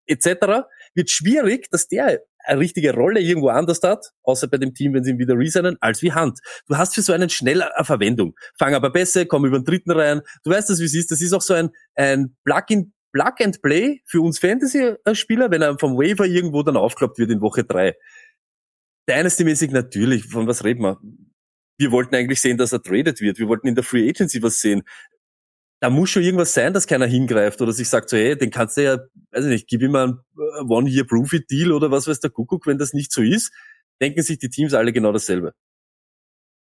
[0.07, 4.93] etc., wird schwierig, dass der eine richtige Rolle irgendwo anders hat, außer bei dem Team,
[4.93, 6.39] wenn sie ihn wieder resignen, als wie Hand.
[6.67, 8.35] Du hast für so einen schneller eine Verwendung.
[8.57, 10.21] Fang aber besser, komm über den dritten rein.
[10.43, 11.11] Du weißt das, wie es ist.
[11.11, 15.77] Das ist auch so ein, ein Plug-in, Plug and Play für uns Fantasy-Spieler, wenn er
[15.77, 17.95] vom Waiver irgendwo dann aufklappt wird in Woche drei.
[19.09, 20.99] Dynasty-mäßig natürlich, von was reden wir?
[21.77, 23.39] Wir wollten eigentlich sehen, dass er traded wird.
[23.39, 24.83] Wir wollten in der Free Agency was sehen.
[25.83, 28.77] Da muss schon irgendwas sein, dass keiner hingreift oder sich sagt so, hey, den kannst
[28.77, 28.99] du ja,
[29.31, 32.93] weiß ich nicht, gib ihm einen äh, One-Year-Proof-It-Deal oder was weiß der Kuckuck, wenn das
[32.93, 33.51] nicht so ist,
[34.01, 35.51] denken sich die Teams alle genau dasselbe.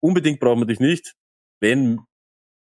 [0.01, 1.15] Unbedingt brauchen wir dich nicht.
[1.59, 1.99] Wenn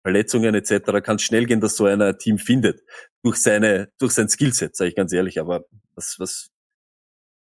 [0.02, 1.02] Verletzungen etc.
[1.04, 2.80] kann es schnell gehen, dass so einer ein Team findet.
[3.22, 6.48] Durch seine, durch sein Skillset, sage ich ganz ehrlich, aber was, was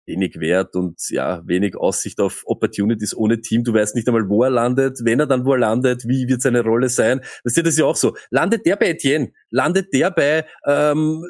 [0.08, 3.62] wenig wert und ja, wenig Aussicht auf Opportunities ohne Team.
[3.62, 6.42] Du weißt nicht einmal, wo er landet, wenn er dann wo er landet, wie wird
[6.42, 7.20] seine Rolle sein.
[7.44, 8.16] Das ist ja auch so.
[8.30, 9.32] Landet der bei Etienne?
[9.50, 11.24] Landet der bei ähm,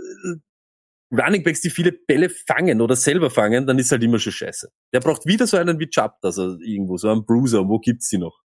[1.11, 4.69] Running Backs, die viele Bälle fangen oder selber fangen, dann ist halt immer schon scheiße.
[4.93, 7.67] Der braucht wieder so einen wie Chubb, also irgendwo, so einen Bruiser.
[7.67, 8.41] Wo gibt's die noch?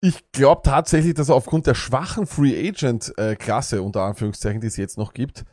[0.00, 3.36] Ich glaube tatsächlich, dass er aufgrund der schwachen Free Agent äh,
[3.78, 5.44] unter Anführungszeichen, die es jetzt noch gibt,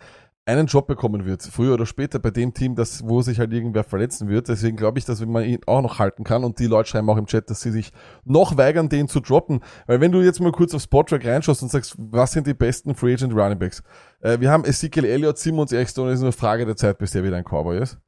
[0.50, 3.84] einen Job bekommen wird, früher oder später bei dem Team, das, wo sich halt irgendwer
[3.84, 4.48] verletzen wird.
[4.50, 6.44] Deswegen glaube ich, dass man ihn auch noch halten kann.
[6.44, 7.92] Und die Leute schreiben auch im Chat, dass sie sich
[8.26, 9.62] noch weigern, den zu droppen.
[9.86, 12.96] Weil wenn du jetzt mal kurz auf Spottrack reinschaust und sagst, was sind die besten
[12.96, 13.84] Free Agent Running Backs?
[14.22, 17.38] Äh, wir haben Ezekiel Elliott, Simmons, Erickstone, ist nur Frage der Zeit, bis der wieder
[17.38, 18.00] ein Cowboy ist.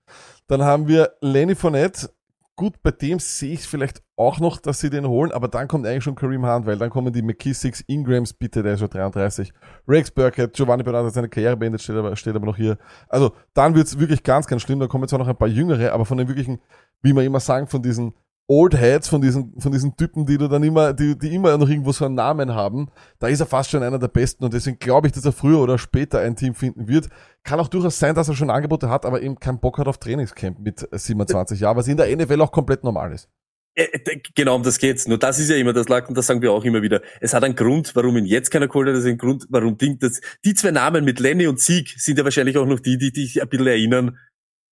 [0.48, 2.10] Dann haben wir Lenny Fournette.
[2.58, 5.88] Gut, bei dem sehe ich vielleicht auch noch, dass sie den holen, aber dann kommt
[5.88, 9.52] eigentlich schon Kareem Hunt, weil dann kommen die McKissicks, Ingrams, bitte, der ist schon 33,
[9.88, 12.78] Rex Burkett, Giovanni Bernard hat seine Karriere beendet, steht aber, steht aber noch hier.
[13.08, 16.06] Also dann wird's wirklich ganz, ganz schlimm, da kommen zwar noch ein paar Jüngere, aber
[16.06, 16.60] von den wirklichen,
[17.02, 18.14] wie wir immer sagen, von diesen
[18.48, 21.70] Old Heads, von diesen, von diesen Typen, die du dann immer, die, die immer noch
[21.70, 24.78] irgendwo so einen Namen haben, da ist er fast schon einer der besten und deswegen
[24.78, 27.08] glaube ich, dass er früher oder später ein Team finden wird.
[27.44, 30.00] Kann auch durchaus sein, dass er schon Angebote hat, aber eben keinen Bock hat auf
[30.00, 33.30] Trainingscamp mit 27 Jahren, was in der NFL auch komplett normal ist.
[33.74, 35.08] Äh, d- Genau, um das geht's.
[35.08, 37.02] Nur das ist ja immer das Lack und das sagen wir auch immer wieder.
[37.22, 38.96] Es hat einen Grund, warum ihn jetzt keiner geholt hat.
[38.96, 42.18] Das ist ein Grund, warum Ding, das, die zwei Namen mit Lenny und Sieg sind
[42.18, 44.18] ja wahrscheinlich auch noch die, die dich ein bisschen erinnern.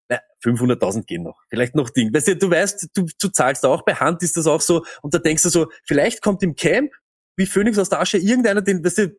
[0.09, 1.39] Na, 500.000 gehen noch.
[1.49, 2.13] Vielleicht noch Ding.
[2.13, 5.13] Weißt du, du weißt, du, du zahlst auch bei Hand ist das auch so und
[5.13, 6.91] da denkst du so, vielleicht kommt im Camp
[7.37, 9.17] wie Phoenix aus der Asche irgendeiner, den, weißt du,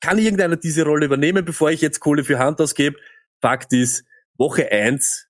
[0.00, 2.96] kann irgendeiner diese Rolle übernehmen, bevor ich jetzt Kohle für Hand ausgebe.
[3.40, 4.04] Fakt ist,
[4.36, 5.26] Woche eins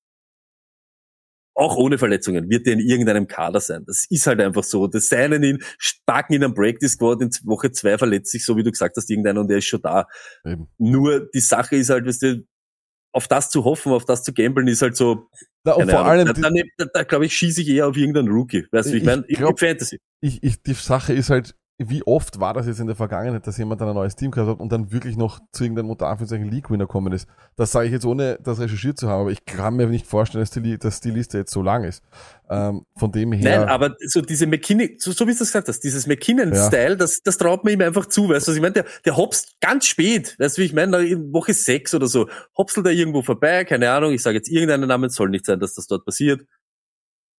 [1.57, 3.85] auch ohne Verletzungen, wird er in irgendeinem Kader sein.
[3.87, 4.87] Das ist halt einfach so.
[4.87, 5.59] Das seinen ihn,
[6.05, 9.09] packen ihn am Practice Squad, in Woche zwei verletzt sich, so wie du gesagt hast,
[9.09, 10.07] irgendeiner und der ist schon da.
[10.45, 10.69] Eben.
[10.77, 12.47] Nur die Sache ist halt, weißt du,
[13.16, 15.29] auf das zu hoffen, auf das zu gambeln, ist halt so,
[15.64, 16.11] Da, und vor Ahnung.
[16.11, 18.66] allem, da, da, da, da glaube ich, schieße ich eher auf irgendeinen Rookie.
[18.70, 19.24] Weißt du, ich Ich meine?
[19.26, 19.98] Ich Fantasy.
[20.20, 23.58] ich, ich, die Sache ist halt, wie oft war das jetzt in der Vergangenheit, dass
[23.58, 26.50] jemand dann ein neues Team gehabt hat und dann wirklich noch zu irgendeinem unter Anführungszeichen
[26.50, 27.28] League-Winner kommen ist.
[27.56, 30.42] Das sage ich jetzt ohne das recherchiert zu haben, aber ich kann mir nicht vorstellen,
[30.42, 32.02] dass die, dass die Liste jetzt so lang ist.
[32.48, 33.58] Ähm, von dem her.
[33.58, 37.20] Nein, aber so diese McKinnon, so, so wie du das gesagt hast, dieses McKinnon-Style, das,
[37.22, 39.86] das traut man ihm einfach zu, weißt du, was ich meine, der, der hopst ganz
[39.86, 43.64] spät, weißt du, wie ich meine, in Woche sechs oder so, hopselt er irgendwo vorbei,
[43.64, 46.46] keine Ahnung, ich sage jetzt irgendeinen Namen, soll nicht sein, dass das dort passiert.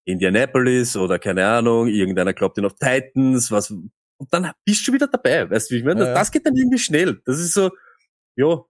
[0.06, 3.74] Indianapolis oder keine Ahnung, irgendeiner glaubt ihn auf Titans, was
[4.18, 6.06] und dann bist du wieder dabei, weißt du, wie ich meine?
[6.06, 6.14] Ja.
[6.14, 7.22] Das geht dann irgendwie schnell.
[7.26, 7.72] Das ist so,
[8.36, 8.64] ja,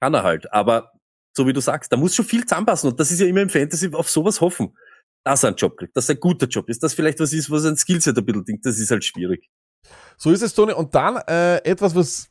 [0.00, 0.52] kann er halt.
[0.52, 0.92] Aber
[1.36, 2.90] so wie du sagst, da muss schon viel zusammenpassen.
[2.90, 4.76] Und das ist ja immer im Fantasy auf sowas hoffen,
[5.24, 7.50] dass er einen Job kriegt, dass er ein guter Job ist, dass vielleicht was ist,
[7.50, 9.48] was ein Skillset ein bisschen denkt, das ist halt schwierig.
[10.16, 10.72] So ist es, Toni.
[10.72, 12.28] Und dann äh, etwas, was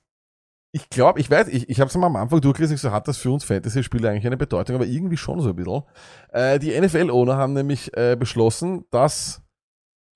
[0.74, 3.18] ich glaube, ich weiß, ich, ich habe es mal am Anfang durchgelesen, so hat das
[3.18, 5.84] für uns Fantasy-Spieler eigentlich eine Bedeutung, aber irgendwie schon so ein bisschen.
[6.30, 9.42] Äh, die NFL-Owner haben nämlich äh, beschlossen, dass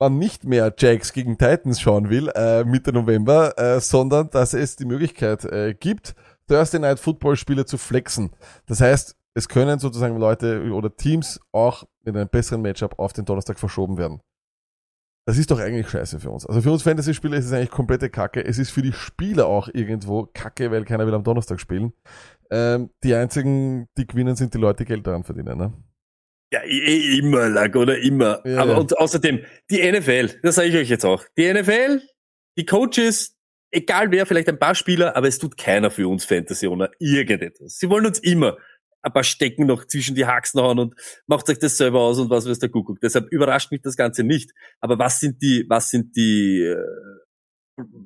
[0.01, 4.75] man nicht mehr Jags gegen Titans schauen will äh, Mitte November, äh, sondern dass es
[4.75, 6.15] die Möglichkeit äh, gibt,
[6.47, 8.31] Thursday Night Football-Spiele zu flexen.
[8.65, 13.25] Das heißt, es können sozusagen Leute oder Teams auch mit einem besseren Matchup auf den
[13.25, 14.21] Donnerstag verschoben werden.
[15.25, 16.47] Das ist doch eigentlich scheiße für uns.
[16.47, 18.43] Also für uns Fantasy-Spieler ist es eigentlich komplette Kacke.
[18.43, 21.93] Es ist für die Spieler auch irgendwo Kacke, weil keiner will am Donnerstag spielen.
[22.49, 25.59] Ähm, die einzigen, die gewinnen, sind die Leute, die Geld daran verdienen.
[25.59, 25.73] Ne?
[26.51, 28.41] Ja, eh immer, Lack, oder immer.
[28.45, 28.77] Ja, Aber ja.
[28.77, 31.23] und außerdem, die NFL, das sage ich euch jetzt auch.
[31.37, 32.01] Die NFL,
[32.57, 33.37] die Coaches,
[33.71, 37.77] egal wer, vielleicht ein paar Spieler, aber es tut keiner für uns Fantasy-Owner irgendetwas.
[37.77, 38.57] Sie wollen uns immer
[39.01, 42.29] ein paar Stecken noch zwischen die Haxen hauen und macht euch das selber aus und
[42.29, 42.99] was weiß der Kuckuck.
[42.99, 44.51] Deshalb überrascht mich das Ganze nicht.
[44.79, 46.77] Aber was sind die, was sind die äh,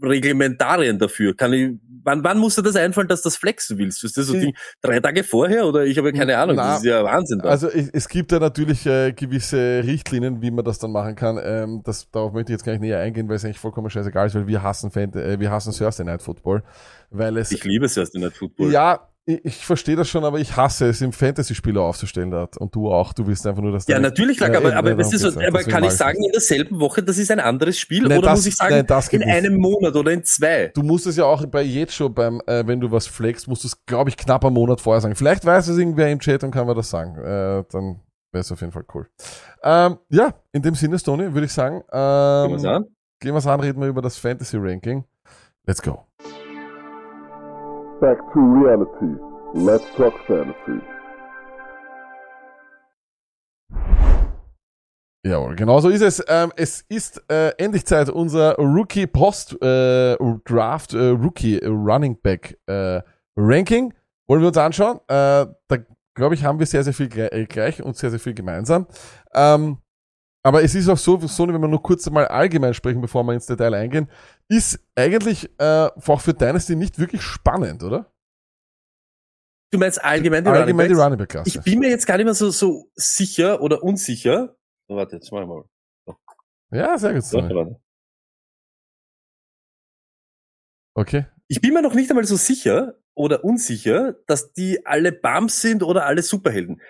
[0.01, 1.35] Reglementarien dafür?
[1.35, 1.71] Kann ich,
[2.03, 4.03] wann, wann muss dir das einfallen, dass du das flexen willst?
[4.03, 4.33] Ist das so.
[4.33, 6.55] Ding, drei Tage vorher oder ich habe ja keine Ahnung.
[6.55, 7.39] Na, das ist ja Wahnsinn.
[7.39, 7.49] da.
[7.49, 11.39] Also es gibt ja natürlich äh, gewisse Richtlinien, wie man das dann machen kann.
[11.43, 14.27] Ähm, das, darauf möchte ich jetzt gar nicht näher eingehen, weil es eigentlich vollkommen scheißegal
[14.27, 16.63] ist, weil wir hassen Fan, äh, wir hassen Thursday Night Football,
[17.09, 18.71] weil es ich liebe in der Football.
[18.71, 22.57] ja ich, verstehe das schon, aber ich hasse es, im Fantasy-Spieler aufzustellen dort.
[22.57, 23.11] Und du auch.
[23.11, 25.91] Du willst einfach nur, dass Ja, natürlich, Ja, aber, aber, ist so, aber kann ich
[25.91, 28.03] sagen, in derselben Woche, das ist ein anderes Spiel?
[28.03, 29.29] Nein, oder das- muss ich sagen, nein, in nicht.
[29.29, 30.71] einem Monat oder in zwei?
[30.75, 33.63] Du musst es ja auch bei jetzt schon beim, äh, wenn du was flexst, musst
[33.63, 35.15] du es, glaube ich, knapp einen Monat vorher sagen.
[35.15, 37.15] Vielleicht weiß es irgendwer im Chat und kann mir das sagen.
[37.17, 37.99] Äh, dann
[38.31, 39.07] wäre es auf jeden Fall cool.
[39.63, 42.85] Ähm, ja, in dem Sinne, Stoney, würde ich sagen, Gehen wir's ähm, an?
[43.19, 45.03] gehen wir an, reden wir über das Fantasy Ranking.
[45.65, 46.04] Let's go.
[48.01, 49.15] Back to reality.
[49.53, 50.81] Let's talk fantasy.
[55.25, 56.23] Jawohl, genau so ist es.
[56.27, 62.59] Ähm, es ist äh, endlich Zeit, unser Rookie Post äh, Draft äh, Rookie Running Back
[62.67, 63.01] äh,
[63.37, 63.93] Ranking.
[64.27, 64.97] Wollen wir uns anschauen?
[65.07, 65.77] Äh, da
[66.15, 68.87] glaube ich, haben wir sehr, sehr viel gle- äh, gleich und sehr, sehr viel gemeinsam.
[69.33, 69.77] Ähm,
[70.43, 73.33] aber es ist auch so, so, wenn wir nur kurz mal allgemein sprechen, bevor wir
[73.33, 74.07] ins Detail eingehen,
[74.47, 78.11] ist eigentlich äh, auch für Dynasty nicht wirklich spannend, oder?
[79.71, 81.45] Du meinst allgemein die Allgemein die Running Running Back.
[81.45, 84.55] Ich bin mir jetzt gar nicht mehr so, so sicher oder unsicher.
[84.87, 85.65] Oh, warte, jetzt mach ich mal.
[86.71, 87.23] Ja, sehr gut.
[87.23, 87.81] So.
[90.93, 91.25] Okay.
[91.47, 95.83] Ich bin mir noch nicht einmal so sicher oder unsicher, dass die alle Bums sind
[95.83, 96.81] oder alle Superhelden.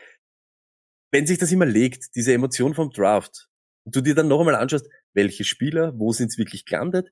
[1.11, 3.49] Wenn sich das immer legt, diese Emotion vom Draft,
[3.85, 7.11] und du dir dann noch einmal anschaust, welche Spieler, wo sind sie wirklich gelandet,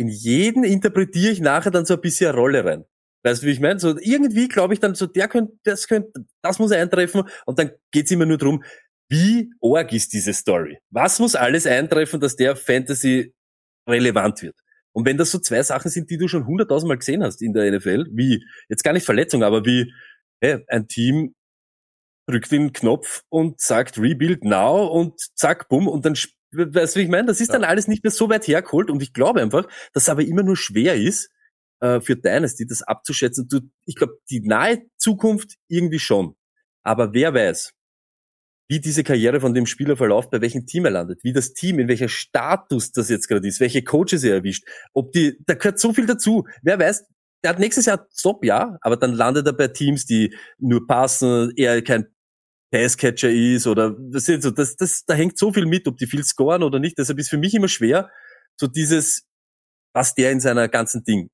[0.00, 2.84] in jeden interpretiere ich nachher dann so ein bisschen eine Rolle rein.
[3.22, 3.78] Weißt du, wie ich meine?
[3.78, 7.72] So irgendwie glaube ich dann so, der könnte, das könnte, das muss eintreffen und dann
[7.92, 8.64] geht's immer nur drum,
[9.10, 10.78] wie org ist diese Story?
[10.88, 13.34] Was muss alles eintreffen, dass der Fantasy
[13.86, 14.56] relevant wird?
[14.92, 17.70] Und wenn das so zwei Sachen sind, die du schon hunderttausendmal gesehen hast in der
[17.70, 19.92] NFL, wie, jetzt gar nicht Verletzung, aber wie,
[20.40, 21.34] hey, ein Team
[22.26, 26.16] drückt den Knopf und sagt Rebuild now und zack, bumm, und dann,
[26.52, 27.26] weißt du, wie ich meine?
[27.26, 30.08] Das ist dann alles nicht mehr so weit hergeholt und ich glaube einfach, dass es
[30.08, 31.30] aber immer nur schwer ist,
[31.80, 33.48] äh, für Dynasty das abzuschätzen.
[33.48, 36.36] Du, ich glaube, die nahe Zukunft irgendwie schon.
[36.82, 37.72] Aber wer weiß,
[38.68, 41.80] wie diese Karriere von dem Spieler verläuft, bei welchem Team er landet, wie das Team,
[41.80, 45.80] in welcher Status das jetzt gerade ist, welche Coaches er erwischt, ob die, da gehört
[45.80, 46.46] so viel dazu.
[46.62, 47.04] Wer weiß,
[47.42, 51.52] der hat nächstes Jahr Stop, ja, aber dann landet er bei Teams, die nur passen,
[51.56, 52.06] er kein
[52.70, 56.06] Passcatcher ist oder das sind so, das, das, da hängt so viel mit, ob die
[56.06, 56.98] viel scoren oder nicht.
[56.98, 58.10] Deshalb ist für mich immer schwer,
[58.56, 59.24] so dieses,
[59.92, 61.30] was der in seiner ganzen Ding.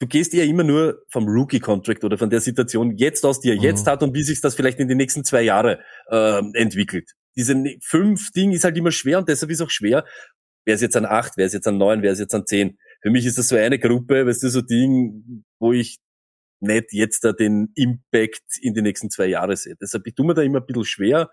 [0.00, 3.56] Du gehst eher immer nur vom Rookie-Contract oder von der Situation jetzt aus, die er
[3.56, 3.62] Mhm.
[3.62, 7.10] jetzt hat und wie sich das vielleicht in den nächsten zwei Jahre ähm, entwickelt.
[7.36, 10.06] Diese ne- fünf Ding ist halt immer schwer und deshalb ist auch schwer,
[10.64, 12.78] wer ist jetzt an acht, wer ist jetzt an neun, wer ist jetzt an zehn.
[13.02, 15.98] Für mich ist das so eine Gruppe, weißt du, so Ding, wo ich
[16.60, 19.76] nicht jetzt da den Impact in die nächsten zwei Jahre sehe.
[19.80, 21.30] Deshalb ich tue mir da immer ein bisschen schwer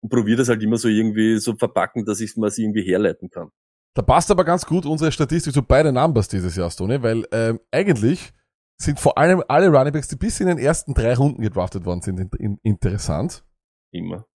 [0.00, 3.50] und probiere das halt immer so irgendwie so verpacken, dass ich es irgendwie herleiten kann.
[3.94, 7.58] Da passt aber ganz gut unsere Statistik zu beide Numbers dieses Jahr, Stone, weil ähm,
[7.72, 8.32] eigentlich
[8.80, 12.18] sind vor allem alle Runningbacks, die bis in den ersten drei Runden gedraftet worden sind,
[12.18, 13.44] in, in, interessant.
[13.92, 14.26] Immer.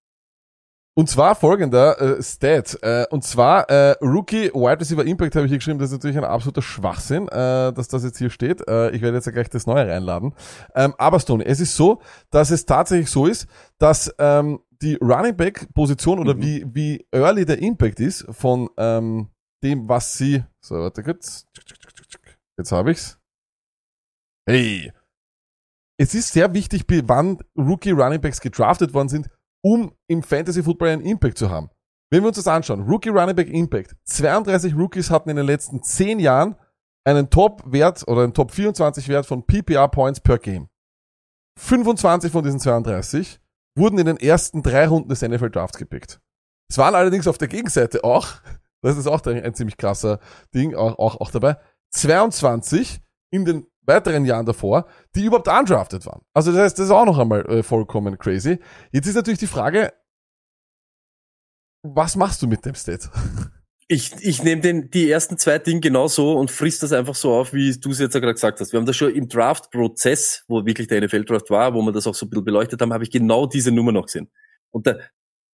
[0.98, 2.78] Und zwar folgender äh, Stat.
[2.80, 5.78] Äh, und zwar äh, Rookie Wide Receiver Impact habe ich hier geschrieben.
[5.78, 8.66] Das ist natürlich ein absoluter Schwachsinn, äh, dass das jetzt hier steht.
[8.66, 10.34] Äh, ich werde jetzt ja gleich das Neue reinladen.
[10.74, 13.46] Ähm, aber Stone, es ist so, dass es tatsächlich so ist,
[13.78, 16.42] dass ähm, die Running Back Position oder Mhm.
[16.42, 19.28] wie, wie early der Impact ist von ähm,
[19.62, 20.44] dem, was sie.
[20.60, 21.44] So, warte kurz.
[22.56, 23.18] Jetzt habe ich's.
[24.48, 24.92] Hey.
[25.98, 29.28] Es ist sehr wichtig, wann Rookie Running Backs gedraftet worden sind,
[29.66, 31.70] um im Fantasy Football einen Impact zu haben.
[32.08, 33.96] Wenn wir uns das anschauen, Rookie Running Back Impact.
[34.04, 36.54] 32 Rookies hatten in den letzten 10 Jahren
[37.04, 40.68] einen Top-Wert oder einen Top 24 Wert von PPR Points per Game.
[41.58, 43.40] 25 von diesen 32
[43.76, 46.20] wurden in den ersten drei Runden des NFL Drafts gepickt.
[46.70, 48.28] Es waren allerdings auf der Gegenseite auch,
[48.82, 50.20] das ist auch ein ziemlich krasser
[50.54, 51.56] Ding, auch, auch, auch dabei,
[51.90, 53.00] 22
[53.32, 56.22] in den weiteren Jahren davor, die überhaupt undrafted waren.
[56.32, 58.58] Also das heißt, das ist auch noch einmal äh, vollkommen crazy.
[58.92, 59.92] Jetzt ist natürlich die Frage,
[61.82, 63.10] was machst du mit dem Stat?
[63.88, 67.52] Ich, ich nehme den, die ersten zwei Dinge genauso und frisst das einfach so auf,
[67.52, 68.72] wie du es jetzt ja gerade gesagt hast.
[68.72, 72.14] Wir haben das schon im Draft-Prozess, wo wirklich der NFL-Draft war, wo wir das auch
[72.16, 74.28] so ein bisschen beleuchtet haben, habe ich genau diese Nummer noch gesehen.
[74.72, 74.98] Und da,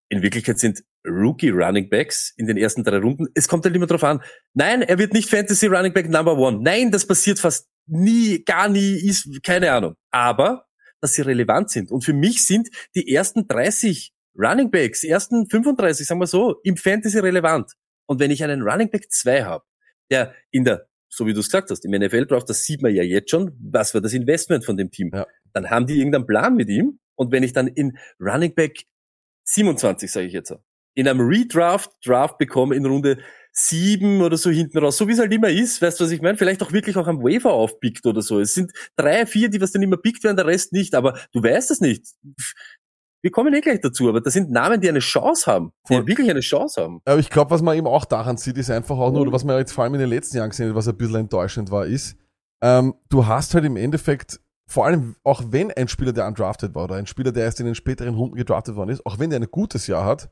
[0.09, 3.29] in Wirklichkeit sind Rookie Running Backs in den ersten drei Runden.
[3.35, 4.23] Es kommt halt immer drauf an.
[4.55, 6.61] Nein, er wird nicht Fantasy Running Back Number One.
[6.63, 9.95] Nein, das passiert fast nie, gar nie, ist keine Ahnung.
[10.11, 10.67] Aber,
[11.01, 11.91] dass sie relevant sind.
[11.91, 16.57] Und für mich sind die ersten 30 Running Backs, die ersten 35, sagen wir so,
[16.63, 17.73] im Fantasy relevant.
[18.07, 19.65] Und wenn ich einen Running Back 2 habe,
[20.11, 22.95] der in der, so wie du es gesagt hast, im NFL Draft, das sieht man
[22.95, 25.11] ja jetzt schon, was war das Investment von dem Team.
[25.13, 25.27] Ja.
[25.53, 26.99] Dann haben die irgendeinen Plan mit ihm.
[27.15, 28.85] Und wenn ich dann in Running Back
[29.45, 30.59] 27, sage ich jetzt, so,
[30.95, 33.19] in einem Redraft Draft bekomme in Runde
[33.53, 36.23] sieben oder so hinten raus, so wie es halt immer ist, weißt du, was ich
[36.23, 36.39] meine?
[36.39, 38.41] Vielleicht auch wirklich auch am Wafer aufpickt oder so.
[38.41, 41.43] Es sind drei, vier, die was dann immer pickt werden, der Rest nicht, aber du
[41.43, 42.07] weißt es nicht.
[43.21, 46.07] Wir kommen eh gleich dazu, aber das sind Namen, die eine Chance haben, die Voll.
[46.07, 47.01] wirklich eine Chance haben.
[47.05, 49.45] Aber ich glaube, was man eben auch daran sieht, ist einfach auch nur, oder was
[49.45, 51.87] man jetzt vor allem in den letzten Jahren gesehen hat, was ein bisschen enttäuschend war,
[51.87, 52.17] ist,
[52.63, 56.85] ähm, du hast halt im Endeffekt, vor allem auch wenn ein Spieler, der undrafted war,
[56.85, 59.41] oder ein Spieler, der erst in den späteren Runden gedraftet worden ist, auch wenn der
[59.41, 60.31] ein gutes Jahr hat,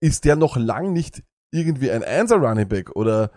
[0.00, 1.22] ist der noch lang nicht
[1.52, 3.30] irgendwie ein Einser Running Back oder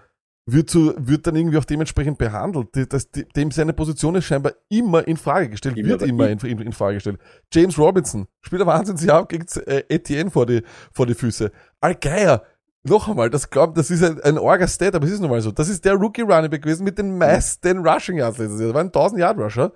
[0.47, 2.69] wird, zu, wird dann irgendwie auch dementsprechend behandelt.
[2.91, 6.59] Das, dem seine Position ist scheinbar immer in Frage gestellt, Immer, wird immer in, in,
[6.59, 7.19] in Frage gestellt.
[7.51, 11.51] James Robinson spielt ein Wahnsinnsjahr gegen äh, Etienne vor die, vor die Füße.
[11.81, 12.43] Allgeier,
[12.83, 15.41] noch einmal, das glaubt, das ist ein, ein orga Stat, aber es ist nun mal
[15.41, 15.51] so.
[15.51, 18.67] Das ist der Rookie Running Back gewesen mit den meisten Rushing Yards letztes Jahr.
[18.67, 19.73] Das war ein 1000 Yard Rusher.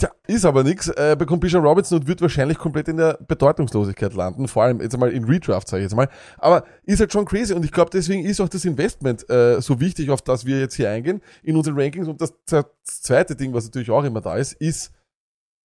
[0.00, 4.14] Tja, ist aber nix, äh, bekommt Bijan Robinson und wird wahrscheinlich komplett in der Bedeutungslosigkeit
[4.14, 6.08] landen, vor allem jetzt einmal in Redraft, sage ich jetzt mal.
[6.36, 9.80] Aber ist halt schon crazy und ich glaube, deswegen ist auch das Investment äh, so
[9.80, 12.06] wichtig, auf das wir jetzt hier eingehen in unseren Rankings.
[12.06, 14.92] Und das, das zweite Ding, was natürlich auch immer da ist, ist,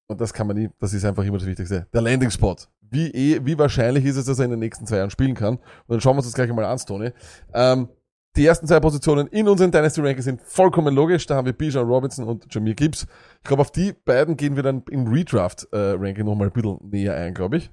[0.08, 2.56] und das kann man nie, das ist einfach immer das Wichtigste, der Landing Spot.
[2.82, 5.58] Wie, eh, wie wahrscheinlich ist es, dass er in den nächsten zwei Jahren spielen kann?
[5.58, 7.12] Und dann schauen wir uns das gleich einmal an, Tony.
[7.54, 7.88] Ähm,
[8.36, 11.26] die ersten zwei Positionen in unseren Dynasty Rankings sind vollkommen logisch.
[11.28, 13.06] Da haben wir Bijan Robinson und Jameer Gibbs.
[13.38, 16.80] Ich glaube, auf die beiden gehen wir dann im Redraft äh, Ranking nochmal ein bisschen
[16.90, 17.72] näher ein, glaube ich.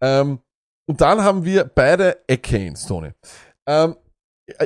[0.00, 0.38] Ähm,
[0.86, 3.10] und dann haben wir beide Akanes, Tony.
[3.66, 3.96] Ähm,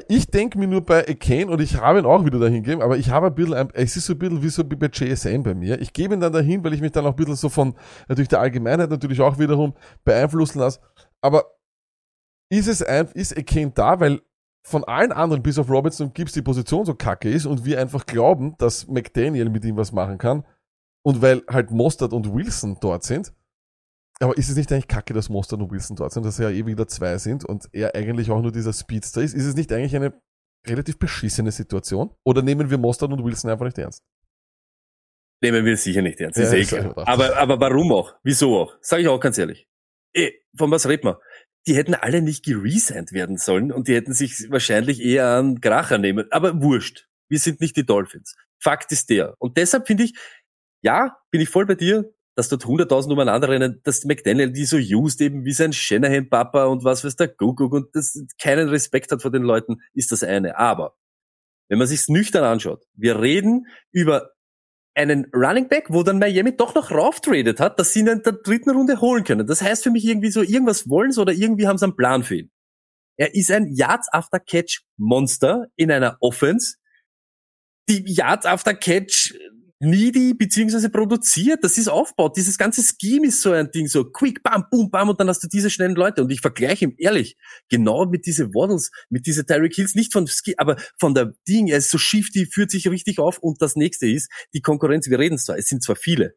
[0.08, 2.98] ich denke mir nur bei Akane und ich habe ihn auch wieder dahin gegeben, aber
[2.98, 5.54] ich habe ein bisschen, es ist so ein bisschen wie so wie bei JSN bei
[5.54, 5.80] mir.
[5.80, 7.74] Ich gebe ihn dann dahin, weil ich mich dann auch ein bisschen so von
[8.06, 10.78] natürlich der Allgemeinheit natürlich auch wiederum beeinflussen lasse.
[11.20, 11.56] Aber
[12.48, 14.20] ist es ein, ist Akane da, weil
[14.64, 17.80] von allen anderen, bis auf Robinson und Gibbs, die Position so kacke ist und wir
[17.80, 20.44] einfach glauben, dass McDaniel mit ihm was machen kann
[21.02, 23.32] und weil halt Mostert und Wilson dort sind.
[24.20, 26.56] Aber ist es nicht eigentlich kacke, dass Mostert und Wilson dort sind, dass er ja
[26.56, 29.34] eh wieder zwei sind und er eigentlich auch nur dieser Speedster ist?
[29.34, 30.14] Ist es nicht eigentlich eine
[30.64, 32.14] relativ beschissene Situation?
[32.24, 34.04] Oder nehmen wir Mostert und Wilson einfach nicht ernst?
[35.42, 37.08] Nehmen wir sicher nicht ernst, Ja, ist eh hab ich klar.
[37.08, 38.14] Aber, aber warum auch?
[38.22, 38.76] Wieso auch?
[38.80, 39.66] Sag ich auch ganz ehrlich.
[40.14, 41.16] Eh, von was redet man?
[41.66, 45.98] Die hätten alle nicht geresigned werden sollen und die hätten sich wahrscheinlich eher an Kracher
[45.98, 46.26] nehmen.
[46.30, 47.08] Aber wurscht.
[47.28, 48.34] Wir sind nicht die Dolphins.
[48.58, 49.34] Fakt ist der.
[49.38, 50.14] Und deshalb finde ich,
[50.82, 54.76] ja, bin ich voll bei dir, dass dort 100.000 umeinander rennen, dass McDaniel die so
[54.76, 59.22] used eben wie sein Shanahan-Papa und was weiß der Kuckuck und das keinen Respekt hat
[59.22, 60.58] vor den Leuten, ist das eine.
[60.58, 60.96] Aber
[61.68, 64.30] wenn man sich's nüchtern anschaut, wir reden über
[64.94, 68.34] einen Running Back, wo dann Miami doch noch rauftradet hat, dass sie ihn in der
[68.34, 69.46] dritten Runde holen können.
[69.46, 72.22] Das heißt für mich irgendwie so, irgendwas wollen sie oder irgendwie haben sie einen Plan
[72.22, 72.50] für ihn.
[73.16, 76.76] Er ist ein Yards after Catch Monster in einer Offense,
[77.88, 79.34] die Yards after Catch
[79.82, 81.64] needy beziehungsweise produziert.
[81.64, 82.36] Das ist aufgebaut.
[82.36, 85.42] Dieses ganze Scheme ist so ein Ding, so quick, bam, boom, bam und dann hast
[85.42, 86.22] du diese schnellen Leute.
[86.22, 87.36] Und ich vergleiche ihm ehrlich,
[87.68, 91.68] genau mit diese Waddles, mit diese Tyreek Hills, nicht von Ski, aber von der Ding,
[91.68, 95.18] er ist so shifty, führt sich richtig auf und das nächste ist, die Konkurrenz, wir
[95.18, 96.36] reden zwar, es sind zwar viele,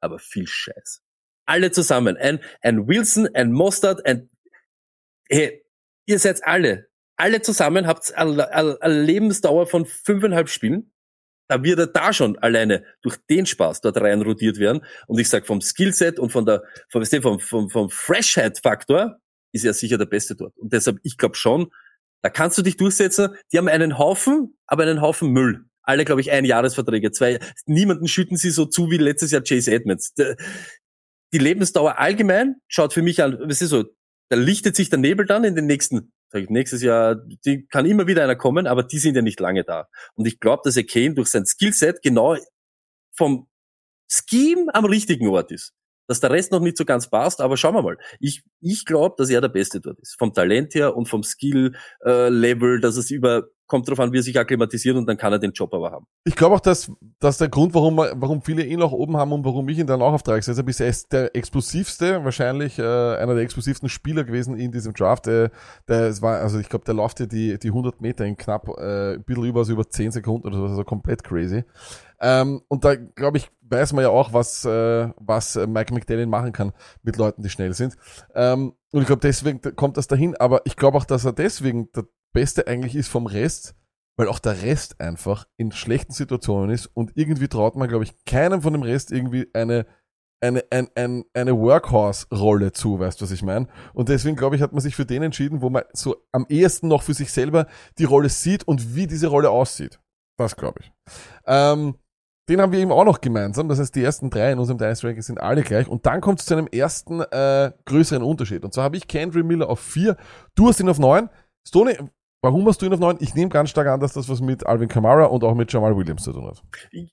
[0.00, 1.00] aber viel Scheiß.
[1.46, 2.18] Alle zusammen.
[2.18, 4.28] Ein, ein Wilson, ein Mostard, ein,
[5.30, 5.64] hey,
[6.06, 10.92] ihr seid alle, alle zusammen habt eine Lebensdauer von fünfeinhalb Spielen.
[11.48, 14.84] Da wird er da schon alleine durch den Spaß dort rein rotiert werden.
[15.06, 19.16] Und ich sag vom Skillset und von der, vom, vom, vom, vom Freshhead-Faktor
[19.52, 20.56] ist er sicher der Beste dort.
[20.58, 21.70] Und deshalb, ich glaube schon,
[22.22, 23.36] Da kannst du dich durchsetzen.
[23.52, 25.64] Die haben einen Haufen, aber einen Haufen Müll.
[25.82, 27.12] Alle, glaube ich, ein Jahresverträge.
[27.12, 30.12] Zwei, niemanden schütten sie so zu wie letztes Jahr Chase Edmonds.
[31.32, 33.84] Die Lebensdauer allgemein schaut für mich an, was ist so,
[34.30, 38.22] da lichtet sich der Nebel dann in den nächsten, nächstes Jahr, die kann immer wieder
[38.22, 39.88] einer kommen, aber die sind ja nicht lange da.
[40.14, 42.36] Und ich glaube, dass er Kane durch sein Skillset genau
[43.16, 43.48] vom
[44.10, 45.72] Scheme am richtigen Ort ist.
[46.06, 47.98] Dass der Rest noch nicht so ganz passt, aber schauen wir mal.
[48.18, 50.16] Ich, ich glaube, dass er der Beste dort ist.
[50.18, 54.38] Vom Talent her und vom Skill-Level, dass es über, kommt drauf an, wie er sich
[54.38, 56.06] akklimatisiert und dann kann er den Job aber haben.
[56.24, 56.90] Ich glaube auch, dass,
[57.20, 60.02] dass der Grund, warum, warum viele ihn auch oben haben und warum ich ihn dann
[60.02, 63.88] auch auf drei gesetzt habe, ist, er ist der explosivste, wahrscheinlich äh, einer der explosivsten
[63.88, 65.26] Spieler gewesen in diesem Draft.
[65.26, 65.50] Der,
[65.86, 68.68] der es war, also ich glaube, der läuft ja die, die 100 Meter in knapp
[68.78, 71.64] äh, ein bisschen über, also über 10 Sekunden oder so, also komplett crazy.
[72.20, 76.26] Ähm, und da, glaube ich, weiß man ja auch, was, äh, was äh, Mike McDaniel
[76.26, 77.96] machen kann mit Leuten, die schnell sind.
[78.34, 80.34] Ähm, und ich glaube, deswegen kommt das dahin.
[80.36, 81.88] Aber ich glaube auch, dass er deswegen
[82.32, 83.74] Beste eigentlich ist vom Rest,
[84.16, 88.24] weil auch der Rest einfach in schlechten Situationen ist und irgendwie traut man, glaube ich,
[88.24, 89.86] keinem von dem Rest irgendwie eine
[90.40, 93.66] eine, ein, ein, eine Workhorse-Rolle zu, weißt du, was ich meine?
[93.92, 96.88] Und deswegen, glaube ich, hat man sich für den entschieden, wo man so am ehesten
[96.88, 97.66] noch für sich selber
[97.98, 100.00] die Rolle sieht und wie diese Rolle aussieht.
[100.36, 100.92] Das glaube ich.
[101.46, 101.96] Ähm,
[102.48, 103.68] den haben wir eben auch noch gemeinsam.
[103.68, 105.88] Das heißt, die ersten drei in unserem Dynasty Ranking sind alle gleich.
[105.88, 108.64] Und dann kommt es zu einem ersten äh, größeren Unterschied.
[108.64, 110.16] Und zwar habe ich Kendry Miller auf vier,
[110.54, 111.28] du hast ihn auf neun.
[111.66, 111.98] Stoney,
[112.42, 113.18] warum hast du ihn auf neun?
[113.20, 115.96] Ich nehme ganz stark an, dass das was mit Alvin Kamara und auch mit Jamal
[115.96, 116.62] Williams zu tun hat.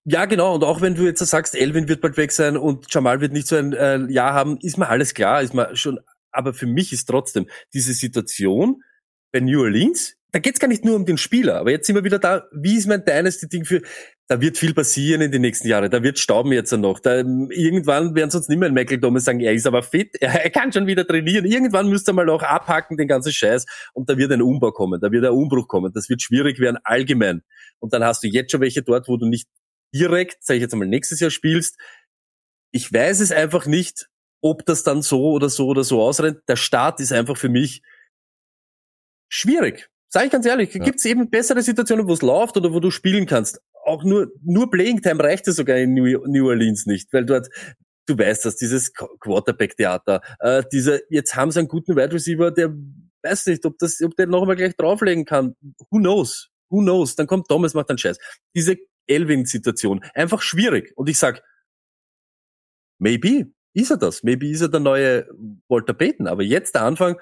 [0.03, 0.55] Ja, genau.
[0.55, 3.47] Und auch wenn du jetzt sagst, Elvin wird bald weg sein und Jamal wird nicht
[3.47, 5.99] so ein äh, Jahr haben, ist mir alles klar, ist mir schon.
[6.31, 8.81] Aber für mich ist trotzdem diese Situation
[9.31, 12.03] bei New Orleans, da geht's gar nicht nur um den Spieler, aber jetzt sind wir
[12.03, 13.81] wieder da, wie ist mein Dynasty-Ding für,
[14.27, 18.15] da wird viel passieren in den nächsten Jahren, da wird Stauben jetzt noch, da, irgendwann
[18.15, 21.07] werden uns nicht mehr Michael Thomas sagen, er ist aber fit, er, kann schon wieder
[21.07, 24.73] trainieren, irgendwann müsste er mal auch abhacken, den ganzen Scheiß, und da wird ein Umbau
[24.73, 27.41] kommen, da wird ein Umbruch kommen, das wird schwierig werden allgemein.
[27.79, 29.47] Und dann hast du jetzt schon welche dort, wo du nicht
[29.93, 31.79] direkt, sag ich jetzt einmal, nächstes Jahr spielst.
[32.73, 34.09] Ich weiß es einfach nicht,
[34.41, 36.41] ob das dann so oder so oder so ausrennt.
[36.49, 37.83] Der Start ist einfach für mich
[39.29, 39.89] schwierig.
[40.15, 40.81] Sag ich ganz ehrlich, Ja.
[40.81, 43.59] gibt es eben bessere Situationen, wo es läuft oder wo du spielen kannst.
[43.83, 47.49] Auch nur, nur Playing Time reicht es sogar in New, New Orleans nicht, weil dort,
[48.05, 52.49] du weißt das, dieses Qu- Quarterback-Theater, äh, diese, jetzt haben sie einen guten Wide Receiver,
[52.51, 52.73] der
[53.23, 55.57] weiß nicht, ob das, ob der noch einmal gleich drauflegen kann.
[55.91, 56.49] Who knows?
[56.69, 57.17] Who knows?
[57.17, 58.17] Dann kommt Thomas, macht dann Scheiß.
[58.55, 60.93] Diese Elvin-Situation, einfach schwierig.
[60.95, 61.43] Und ich sag,
[62.99, 64.23] maybe ist er das.
[64.23, 65.27] Maybe ist er der neue
[65.67, 66.27] Walter Payton.
[66.27, 67.17] Aber jetzt der Anfang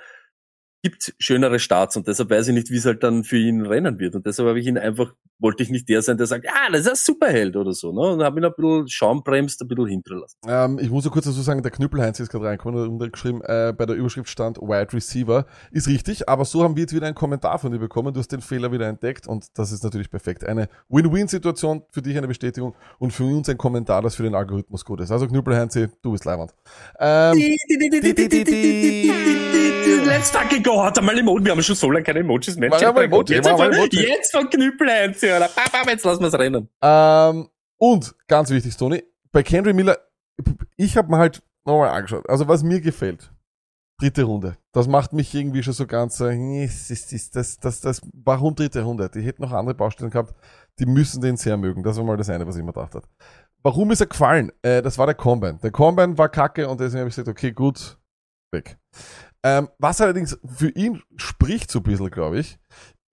[0.84, 4.00] gibt schönere Starts und deshalb weiß ich nicht, wie es halt dann für ihn rennen
[4.00, 4.16] wird.
[4.16, 6.82] Und deshalb habe ich ihn einfach, wollte ich nicht der sein, der sagt, ah, das
[6.82, 7.94] ist ein Superheld oder so.
[7.94, 8.02] Ne?
[8.02, 10.38] Und habe ihn ein bisschen schaumbremst, ein bisschen hinter lassen.
[10.46, 13.42] Ähm, ich muss nur kurz dazu sagen, der Knüppelheinz ist gerade reingekommen und hat geschrieben,
[13.44, 15.46] äh, bei der Überschrift stand Wide Receiver.
[15.72, 18.14] Ist richtig, aber so haben wir jetzt wieder einen Kommentar von dir bekommen.
[18.14, 20.46] Du hast den Fehler wieder entdeckt und das ist natürlich perfekt.
[20.46, 24.84] Eine Win-Win-Situation, für dich eine Bestätigung und für uns ein Kommentar, das für den Algorithmus
[24.84, 25.12] gut ist.
[25.12, 26.54] Also Knüppelheinz, du bist leibend.
[27.00, 27.40] Ähm,
[30.06, 30.84] Let's fucking go.
[30.84, 31.46] Hat einmal Emoji.
[31.46, 32.70] Wir haben schon so lange keine Emojis mehr.
[32.70, 34.08] Mach mal Emoji, jetzt, mach mal von, Emoji.
[34.08, 35.40] jetzt von Knüppel eins, ja.
[35.88, 36.70] Jetzt lassen wir es rennen.
[36.82, 39.98] Ähm, und ganz wichtig, Tony, bei Kendry Miller,
[40.78, 42.30] ich habe mir halt nochmal angeschaut.
[42.30, 43.32] Also was mir gefällt,
[44.00, 44.58] dritte Runde.
[44.72, 49.10] Das macht mich irgendwie schon so ganz ist, ist, das, das, das, warum dritte Runde?
[49.10, 50.34] Die hätten noch andere Baustellen gehabt,
[50.80, 51.84] die müssen den sehr mögen.
[51.84, 53.08] Das war mal das eine, was ich mir gedacht habe.
[53.62, 54.52] Warum ist er gefallen?
[54.62, 55.60] Äh, das war der Combine.
[55.64, 57.98] Der Combine war kacke und deswegen habe ich gesagt, okay, gut,
[58.52, 58.78] weg.
[59.44, 62.58] Ähm, was allerdings für ihn spricht so ein bisschen, glaube ich,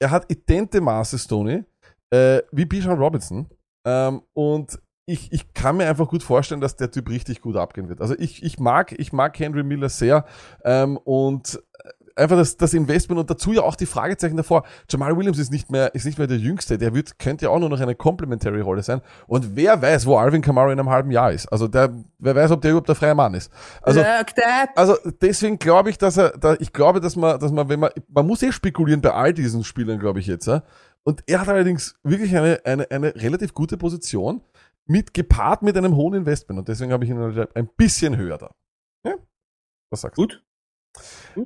[0.01, 1.65] er hat idente Maße, Stoney,
[2.11, 3.49] äh, wie Bijan Robinson.
[3.85, 7.89] Ähm, und ich, ich kann mir einfach gut vorstellen, dass der Typ richtig gut abgehen
[7.89, 8.01] wird.
[8.01, 10.25] Also ich, ich mag, ich mag Henry Miller sehr.
[10.65, 11.61] Ähm, und
[12.21, 14.65] einfach das, das Investment und dazu ja auch die Fragezeichen davor.
[14.89, 16.79] Jamal Williams ist nicht mehr, ist nicht mehr der Jüngste.
[16.79, 19.01] Der wird, könnte ja auch nur noch eine Complementary Rolle sein.
[19.27, 21.47] Und wer weiß, wo Alvin Kamara in einem halben Jahr ist.
[21.47, 23.51] Also der, wer weiß, ob der überhaupt der freie Mann ist.
[23.83, 24.05] Also,
[24.77, 27.91] also deswegen glaube ich, dass er, da, ich glaube, dass man, dass man, wenn man,
[28.09, 30.47] man muss eh spekulieren bei all diesen Spielern, glaube ich jetzt.
[30.47, 30.63] Ja?
[31.03, 34.43] Und er hat allerdings wirklich eine, eine, eine relativ gute Position
[34.87, 36.59] mit gepaart mit einem hohen Investment.
[36.59, 38.55] Und deswegen habe ich ihn ein bisschen höher da.
[39.05, 39.15] Ja?
[39.91, 40.23] Was sagst du?
[40.23, 40.43] Gut.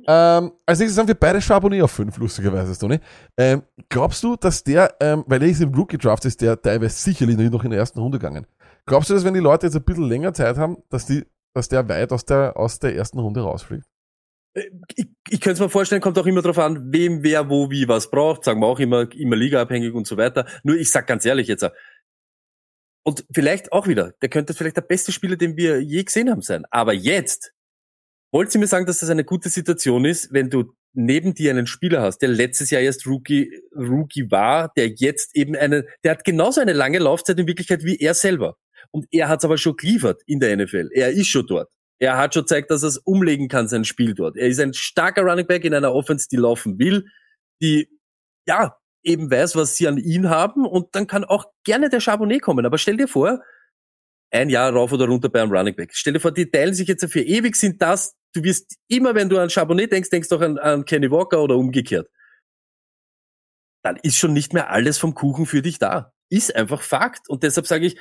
[0.07, 2.99] Ähm, als nächstes haben wir beide Charbonnet auf 5, lustigerweise, Tony.
[3.37, 7.37] Ähm, glaubst du, dass der, ähm, weil er ist im Rookie-Draft, ist der teilweise sicherlich
[7.37, 8.47] noch in der ersten Runde gegangen.
[8.85, 11.69] Glaubst du, dass wenn die Leute jetzt ein bisschen länger Zeit haben, dass die, dass
[11.69, 13.85] der weit aus der, aus der ersten Runde rausfliegt?
[14.95, 17.89] ich, ich könnte es mir vorstellen, kommt auch immer darauf an, wem, wer, wo, wie,
[17.89, 18.45] was braucht.
[18.45, 20.45] Sagen wir auch immer, immer ligaabhängig und so weiter.
[20.63, 21.69] Nur ich sag ganz ehrlich jetzt,
[23.07, 26.41] und vielleicht auch wieder, der könnte vielleicht der beste Spieler, den wir je gesehen haben
[26.41, 26.65] sein.
[26.71, 27.53] Aber jetzt,
[28.35, 31.67] wollt ihr mir sagen, dass das eine gute Situation ist, wenn du neben dir einen
[31.67, 36.25] Spieler hast, der letztes Jahr erst Rookie, Rookie war, der jetzt eben eine, der hat
[36.25, 38.57] genauso eine lange Laufzeit in Wirklichkeit wie er selber.
[38.91, 40.89] Und er hat es aber schon geliefert in der NFL.
[40.91, 41.71] Er ist schon dort.
[41.97, 44.35] Er hat schon gezeigt, dass er es umlegen kann, sein Spiel dort.
[44.35, 47.05] Er ist ein starker Running Back in einer Offense, die laufen will,
[47.61, 47.87] die,
[48.49, 52.41] ja, eben weiß, was sie an ihn haben und dann kann auch gerne der Charbonnet
[52.41, 52.65] kommen.
[52.65, 53.39] Aber stell dir vor,
[54.29, 55.91] ein Jahr rauf oder runter bei einem Running Back.
[55.93, 59.29] Stell dir vor, die teilen sich jetzt für ewig, sind das, du wirst immer, wenn
[59.29, 62.09] du an Charbonnet denkst, denkst du auch an, an Kenny Walker oder umgekehrt.
[63.83, 66.13] Dann ist schon nicht mehr alles vom Kuchen für dich da.
[66.29, 67.29] Ist einfach Fakt.
[67.29, 67.97] Und deshalb sage ich,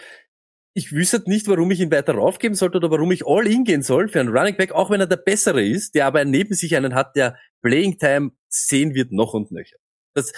[0.74, 3.82] ich wüsste nicht, warum ich ihn weiter raufgeben sollte oder warum ich all in gehen
[3.82, 6.74] soll für einen Running Back, auch wenn er der bessere ist, der aber neben sich
[6.74, 9.76] einen hat, der Playing Time sehen wird noch und nöcher.
[10.14, 10.32] Das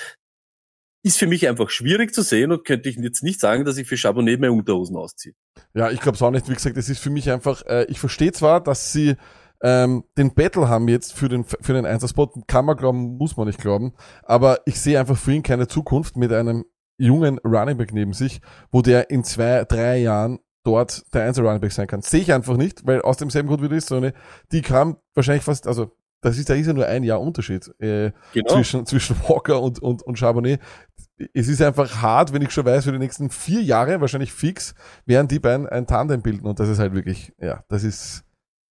[1.03, 3.86] ist für mich einfach schwierig zu sehen und könnte ich jetzt nicht sagen, dass ich
[3.88, 5.34] für Charbonnet mehr Unterhosen ausziehe.
[5.72, 6.49] Ja, ich glaube es auch nicht.
[6.51, 9.14] Wie gesagt, es ist für mich einfach, äh, ich verstehe zwar, dass sie
[9.62, 13.46] ähm, den Battle haben jetzt für den, für den Einserspot, kann man glauben, muss man
[13.46, 16.64] nicht glauben, aber ich sehe einfach für ihn keine Zukunft mit einem
[16.98, 18.40] jungen Running Back neben sich,
[18.70, 22.02] wo der in zwei, drei Jahren dort der Einzel Running Back sein kann.
[22.02, 24.12] Sehe ich einfach nicht, weil aus demselben Grund wie du ist, so eine,
[24.52, 25.92] die kam wahrscheinlich fast, also
[26.22, 28.54] das ist, da ist ja nur ein Jahr Unterschied äh, Genau.
[28.54, 30.61] zwischen, zwischen Walker und, und, und Charbonnet.
[31.32, 34.74] Es ist einfach hart, wenn ich schon weiß, für die nächsten vier Jahre, wahrscheinlich fix,
[35.04, 36.46] werden die beiden ein Tandem bilden.
[36.46, 38.24] Und das ist halt wirklich, ja, das ist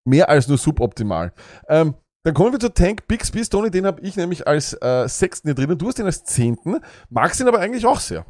[0.06, 1.34] mehr als nur suboptimal.
[1.68, 3.44] Ähm, dann kommen wir zu Tank Bixby.
[3.44, 5.78] Tony, den habe ich nämlich als äh, Sechsten hier drin.
[5.78, 6.80] Du hast ihn als Zehnten,
[7.10, 8.26] magst ihn aber eigentlich auch sehr.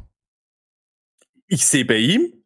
[1.46, 2.44] Ich sehe bei ihm,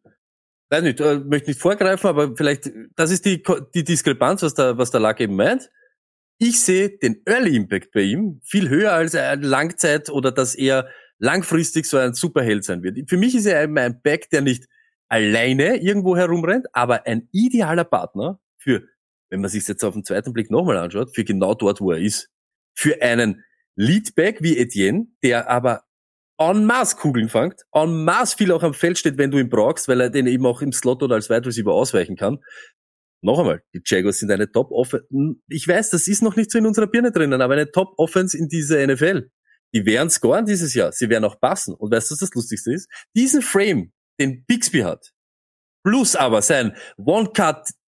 [0.69, 4.77] weiß nicht, äh, möchte nicht vorgreifen, aber vielleicht, das ist die, die Diskrepanz, was der,
[4.77, 5.69] was der Luck eben meint.
[6.37, 10.87] Ich sehe den Early Impact bei ihm viel höher als ein Langzeit oder dass er
[11.19, 13.09] langfristig so ein Superheld sein wird.
[13.09, 14.67] Für mich ist er eben ein Back, der nicht
[15.09, 18.87] alleine irgendwo herumrennt, aber ein idealer Partner für,
[19.31, 21.99] wenn man sich jetzt auf den zweiten Blick nochmal anschaut, für genau dort, wo er
[21.99, 22.29] ist.
[22.77, 23.43] Für einen
[23.75, 25.83] Leadback wie Etienne, der aber
[26.37, 29.87] en masse Kugeln fangt, en masse viel auch am Feld steht, wenn du ihn brauchst,
[29.87, 32.39] weil er den eben auch im Slot oder als Wide Receiver ausweichen kann.
[33.23, 35.05] Noch einmal, die Jaguars sind eine Top-Offense.
[35.47, 38.47] Ich weiß, das ist noch nicht so in unserer Birne drinnen, aber eine Top-Offense in
[38.47, 39.29] dieser NFL.
[39.73, 40.91] Die werden scoren dieses Jahr.
[40.91, 41.75] Sie werden auch passen.
[41.75, 42.89] Und weißt du, was das Lustigste ist?
[43.15, 45.11] Diesen Frame, den Bixby hat,
[45.83, 46.75] plus aber sein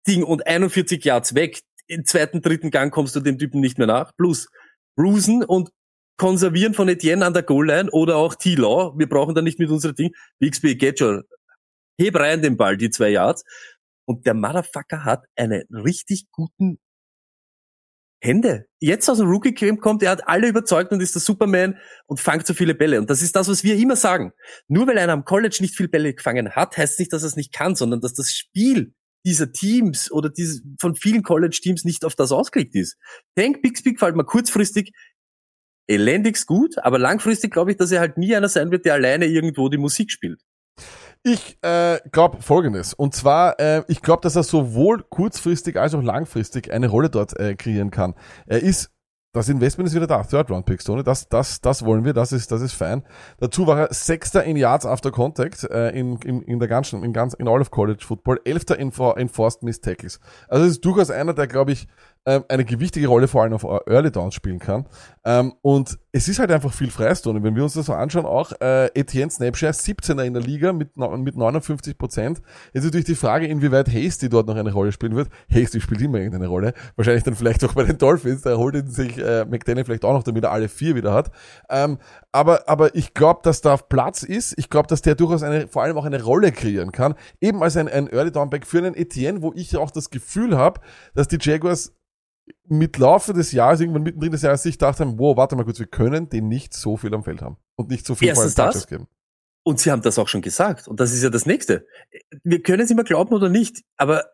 [0.03, 3.87] One-Cut-Ding und 41 Yards weg, im zweiten, dritten Gang kommst du dem Typen nicht mehr
[3.87, 4.47] nach, plus
[4.95, 5.69] Bruisen und
[6.17, 8.93] Konservieren von Etienne an der Goal-Line oder auch T-Law.
[8.97, 10.11] Wir brauchen da nicht mit unserem Ding.
[10.37, 11.23] Bixby geht schon.
[11.99, 13.43] Heb rein den Ball, die zwei Yards.
[14.05, 16.77] Und der Motherfucker hat einen richtig guten
[18.21, 18.67] Hände.
[18.79, 22.19] Jetzt aus dem Rookie Camp kommt, er hat alle überzeugt und ist der Superman und
[22.19, 22.99] fangt so viele Bälle.
[22.99, 24.33] Und das ist das, was wir immer sagen.
[24.67, 27.35] Nur weil einer am College nicht viel Bälle gefangen hat, heißt nicht, dass er es
[27.35, 28.93] nicht kann, sondern dass das Spiel
[29.25, 32.97] dieser Teams oder dieses, von vielen College-Teams nicht auf das ausgelegt ist.
[33.35, 34.93] Tank Bixby gefällt mir kurzfristig
[35.87, 39.25] elendigst gut, aber langfristig glaube ich, dass er halt nie einer sein wird, der alleine
[39.25, 40.41] irgendwo die Musik spielt.
[41.23, 42.93] Ich äh, glaube Folgendes.
[42.93, 47.39] Und zwar, äh, ich glaube, dass er sowohl kurzfristig als auch langfristig eine Rolle dort
[47.39, 48.13] äh, kreieren kann.
[48.45, 48.91] Er ist,
[49.33, 51.03] das Investment ist wieder da, Third Round Picks, Tony.
[51.03, 53.03] Das, das, das wollen wir, das ist, das ist fein.
[53.39, 57.13] Dazu war er Sechster in Yards after Contact äh, in, in, in der ganzen, in
[57.13, 60.19] ganz, in all of College Football, Elfter in, in Forced Missed Tackles.
[60.47, 61.87] Also es ist durchaus einer, der, glaube ich,
[62.25, 64.85] ähm, eine gewichtige Rolle vor allem auf Early Downs spielen kann.
[65.25, 67.43] Ähm, und es ist halt einfach viel Freistunde.
[67.43, 70.95] Wenn wir uns das so anschauen, auch äh, Etienne Snapshare 17er in der Liga mit,
[70.95, 72.41] mit 59 Prozent.
[72.73, 75.29] Jetzt natürlich die Frage, inwieweit Hasty dort noch eine Rolle spielen wird.
[75.49, 76.73] Hasty spielt immer irgendeine Rolle.
[76.95, 78.41] Wahrscheinlich dann vielleicht auch bei den Dolphins.
[78.43, 81.31] Da holt sich äh, McDaniel vielleicht auch noch, damit er alle vier wieder hat.
[81.69, 81.97] Ähm,
[82.31, 84.57] aber, aber ich glaube, dass da Platz ist.
[84.57, 87.15] Ich glaube, dass der durchaus eine, vor allem auch eine Rolle kreieren kann.
[87.41, 90.79] Eben als ein, ein Early Downback für einen Etienne, wo ich auch das Gefühl habe,
[91.15, 91.93] dass die Jaguars
[92.67, 95.79] mit Laufe des Jahres, irgendwann mittendrin des Jahres, sich gedacht haben, wow, warte mal kurz,
[95.79, 97.57] wir können den nicht so viel am Feld haben.
[97.75, 98.87] Und nicht so viel Erstens vor allem das.
[98.87, 99.07] Geben.
[99.63, 100.87] Und sie haben das auch schon gesagt.
[100.87, 101.87] Und das ist ja das Nächste.
[102.43, 104.25] Wir können es immer glauben oder nicht, aber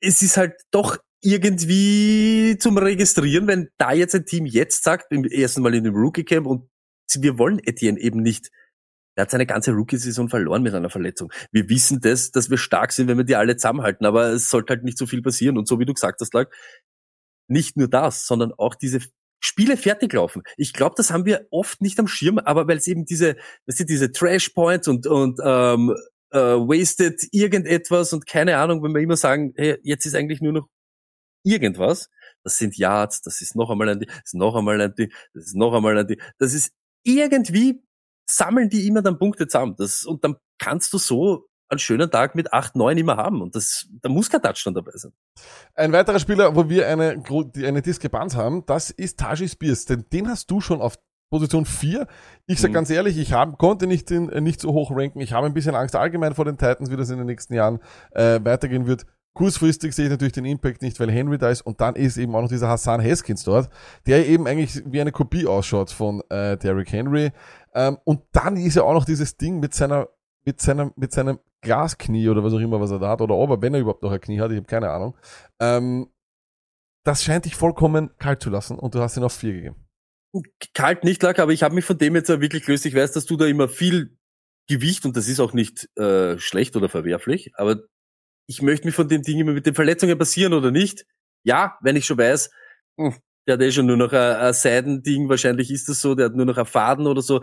[0.00, 5.24] es ist halt doch irgendwie zum Registrieren, wenn da jetzt ein Team jetzt sagt, im
[5.24, 6.68] ersten Mal in dem Rookie Camp und
[7.16, 8.50] wir wollen Etienne eben nicht.
[9.16, 11.32] Er hat seine ganze Rookie-Saison verloren mit einer Verletzung.
[11.50, 14.74] Wir wissen das, dass wir stark sind, wenn wir die alle zusammenhalten, aber es sollte
[14.74, 15.58] halt nicht so viel passieren.
[15.58, 16.48] Und so wie du gesagt hast, Lag,
[17.48, 19.00] nicht nur das, sondern auch diese
[19.40, 20.42] Spiele fertig laufen.
[20.56, 23.36] Ich glaube, das haben wir oft nicht am Schirm, aber weil es eben diese,
[23.66, 25.94] weißt du, diese Trash Points und, und ähm,
[26.30, 30.52] äh, wasted irgendetwas und keine Ahnung, wenn wir immer sagen, hey, jetzt ist eigentlich nur
[30.52, 30.68] noch
[31.44, 32.10] irgendwas,
[32.44, 35.56] das sind Yards, das ist noch einmal ein, das ist noch einmal ein, das ist
[35.56, 36.72] noch einmal ein, das ist
[37.04, 37.82] irgendwie
[38.28, 39.74] sammeln die immer dann Punkte zusammen.
[39.78, 43.42] Das, und dann kannst du so einen schönen Tag mit 8, 9 immer haben.
[43.42, 45.12] Und das, da muss kein Touchdown dabei sein.
[45.74, 47.22] Ein weiterer Spieler, wo wir eine,
[47.56, 49.84] eine Diskrepanz haben, das ist Taji Spears.
[49.84, 50.98] Denn den hast du schon auf
[51.30, 52.06] Position 4.
[52.46, 52.74] Ich sag Mhm.
[52.74, 55.20] ganz ehrlich, ich hab, konnte nicht, in, äh, nicht so hoch ranken.
[55.20, 57.80] Ich habe ein bisschen Angst allgemein vor den Titans, wie das in den nächsten Jahren
[58.12, 59.04] äh, weitergehen wird.
[59.34, 62.34] Kurzfristig sehe ich natürlich den Impact nicht, weil Henry da ist und dann ist eben
[62.34, 63.68] auch noch dieser Hassan Haskins dort,
[64.06, 67.30] der eben eigentlich wie eine Kopie ausschaut von äh, Derrick Henry.
[67.74, 70.08] Ähm, und dann ist ja auch noch dieses Ding mit seiner,
[70.44, 73.50] mit seinem, mit seinem Glasknie oder was auch immer, was er da hat, oder ob
[73.50, 75.16] er, wenn er überhaupt noch ein Knie hat, ich habe keine Ahnung.
[75.60, 76.10] Ähm,
[77.04, 79.88] das scheint dich vollkommen kalt zu lassen und du hast ihn auf vier gegeben.
[80.74, 82.84] Kalt nicht lag, aber ich habe mich von dem jetzt wirklich gelöst.
[82.84, 84.18] Ich weiß, dass du da immer viel
[84.68, 87.80] Gewicht und das ist auch nicht äh, schlecht oder verwerflich, aber
[88.46, 91.06] ich möchte mich von dem Ding immer mit den Verletzungen passieren oder nicht.
[91.44, 92.50] Ja, wenn ich schon weiß,
[92.98, 93.14] hm,
[93.46, 96.34] der hat eh schon nur noch ein, ein Seidending, wahrscheinlich ist das so, der hat
[96.34, 97.42] nur noch einen Faden oder so,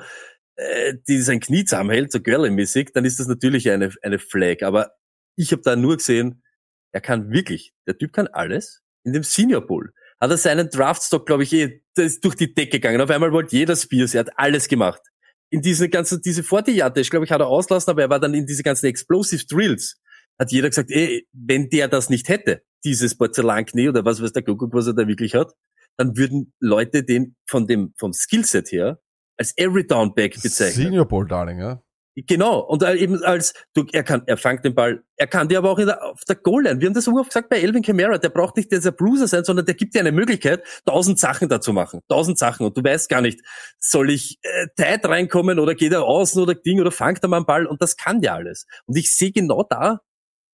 [0.55, 4.63] äh, die sein Knie zusammenhält, so girly-mäßig, dann ist das natürlich eine, eine Flag.
[4.63, 4.91] Aber
[5.35, 6.43] ich habe da nur gesehen,
[6.91, 8.81] er kann wirklich, der Typ kann alles.
[9.03, 12.53] In dem Senior Bowl hat er seinen Draftstock, glaube ich, eh, der ist durch die
[12.53, 13.01] Decke gegangen.
[13.01, 15.01] Auf einmal wollte jeder Spears, er hat alles gemacht.
[15.49, 18.19] In diese ganzen, diese 40 Yard Dash, glaube ich, hat er auslassen, aber er war
[18.19, 20.01] dann in diese ganzen Explosive Drills.
[20.39, 24.43] Hat jeder gesagt, ey, wenn der das nicht hätte, dieses Porzellanknie oder was weiß der
[24.43, 25.53] Kuckuck, was er da wirklich hat,
[25.97, 28.99] dann würden Leute den von dem, vom Skillset her
[29.37, 30.85] als Every Down Back bezeichnen.
[30.85, 31.81] Senior Bowl Darling, ja.
[32.17, 35.57] Genau, und äh, eben als, du, er kann, er fängt den Ball, er kann dir
[35.57, 37.83] aber auch in der, auf der Goal-Line, wir haben das so oft gesagt bei Elvin
[37.83, 41.49] Kamara, der braucht nicht dieser Bruiser sein, sondern der gibt dir eine Möglichkeit, tausend Sachen
[41.49, 43.41] dazu machen, tausend Sachen, und du weißt gar nicht,
[43.79, 47.37] soll ich äh, tight reinkommen oder geht er außen oder Ding oder fangt er mal
[47.37, 48.65] einen Ball, und das kann der alles.
[48.85, 49.99] Und ich sehe genau da,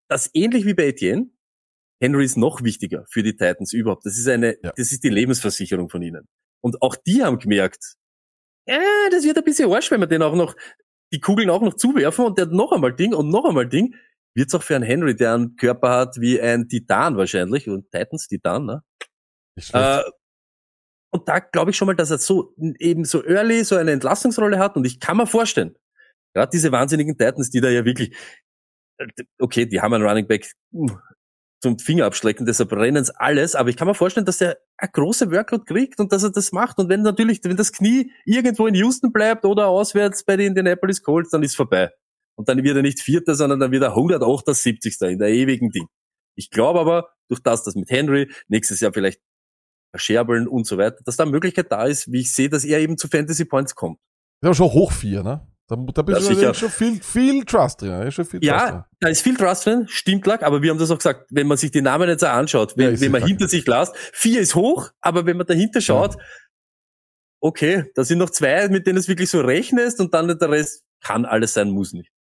[0.09, 1.29] dass ähnlich wie bei Etienne,
[2.01, 4.03] Henry ist noch wichtiger für die Titans überhaupt.
[4.07, 4.73] Das ist eine, Ja.
[4.75, 6.27] das ist die Lebensversicherung von ihnen.
[6.59, 7.97] Und auch die haben gemerkt,
[8.71, 10.55] ja, das wird ein bisschen Arsch, wenn wir den auch noch
[11.13, 13.95] die Kugeln auch noch zuwerfen und der hat noch einmal Ding und noch einmal Ding,
[14.33, 18.27] wird's auch für einen Henry, der einen Körper hat wie ein Titan wahrscheinlich, und Titans
[18.27, 18.83] Titan, ne?
[19.73, 20.03] Äh,
[21.13, 24.57] und da glaube ich schon mal, dass er so eben so early so eine Entlastungsrolle
[24.57, 25.75] hat und ich kann mir vorstellen,
[26.33, 28.15] gerade diese wahnsinnigen Titans, die da ja wirklich,
[28.97, 29.07] äh,
[29.39, 30.87] okay, die haben einen Running Back uh,
[31.61, 34.91] zum Finger abschlecken, deshalb rennen sie alles, aber ich kann mir vorstellen, dass er eine
[34.91, 38.67] große Workload kriegt und dass er das macht und wenn natürlich, wenn das Knie irgendwo
[38.67, 41.91] in Houston bleibt oder auswärts bei den Indianapolis Colts, dann ist vorbei.
[42.35, 44.97] Und dann wird er nicht Vierter, sondern dann wird er 178.
[45.01, 45.87] in der ewigen Ding.
[46.35, 49.21] Ich glaube aber, durch das, das mit Henry, nächstes Jahr vielleicht
[49.93, 52.97] verscherbeln und so weiter, dass da Möglichkeit da ist, wie ich sehe, dass er eben
[52.97, 53.99] zu Fantasy Points kommt.
[54.41, 55.50] ist aber schon hoch vier, ne?
[55.71, 56.53] Da, da bist Ja, du sicher.
[56.53, 58.01] schon viel, viel Trust drin.
[58.01, 58.73] Ist schon viel Trust drin.
[58.75, 61.47] Ja, da ist viel Trust drin, stimmt lag, aber wir haben das auch gesagt, wenn
[61.47, 64.41] man sich die Namen jetzt auch anschaut, wenn, Ja, wenn man hinter sich lasst, vier
[64.41, 66.17] ist hoch, aber wenn man dahinter schaut,
[67.39, 70.83] okay, da sind noch zwei, mit denen es wirklich so rechnest und dann der Rest
[71.01, 72.11] kann alles sein, muss nicht.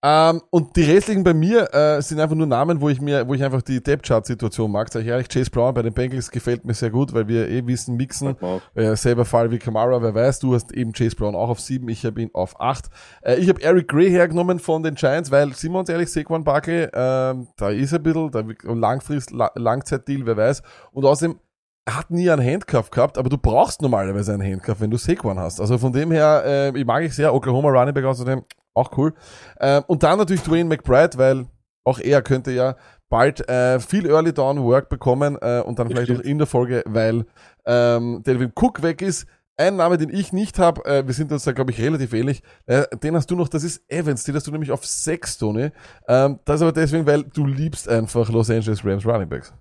[0.00, 3.34] Ähm, und die restlichen bei mir äh, sind einfach nur Namen, wo ich mir, wo
[3.34, 4.92] ich einfach die Depth-Chart-Situation mag.
[4.92, 7.66] Sag ich ehrlich, Chase Brown bei den Bengals gefällt mir sehr gut, weil wir eh
[7.66, 8.36] wissen, mixen.
[8.74, 11.88] Äh, selber Fall wie Kamara, wer weiß, du hast eben Chase Brown auch auf sieben,
[11.88, 12.86] ich habe ihn auf acht.
[13.22, 16.44] Äh, ich habe Eric Gray hergenommen von den Giants, weil, sind wir uns ehrlich, Saquon
[16.44, 20.62] Barkley, ähm, da ist ein bisschen, da Langfrist, La Langzeitdeal, wer weiß.
[20.92, 21.40] Und außerdem,
[21.86, 25.40] er hat nie einen Handcuff gehabt, aber du brauchst normalerweise einen Handcuff, wenn du Saquon
[25.40, 25.60] hast.
[25.60, 28.44] Also von dem her, äh, ich mag ich sehr, Oklahoma Running Back außerdem,
[28.78, 29.14] auch cool.
[29.60, 31.46] Ähm, und dann natürlich Dwayne McBride, weil
[31.84, 32.76] auch er könnte ja
[33.08, 36.82] bald äh, viel Early Down Work bekommen äh, und dann vielleicht auch in der Folge,
[36.86, 37.24] weil
[37.66, 39.26] ähm, Delvin Cook weg ist.
[39.56, 42.42] Ein Name, den ich nicht habe, äh, wir sind uns da, glaube ich, relativ ähnlich,
[42.66, 45.70] äh, den hast du noch, das ist Evans, den hast du nämlich auf 6, Tony.
[46.06, 49.52] Ähm, das ist aber deswegen, weil du liebst einfach Los Angeles Rams Running Backs.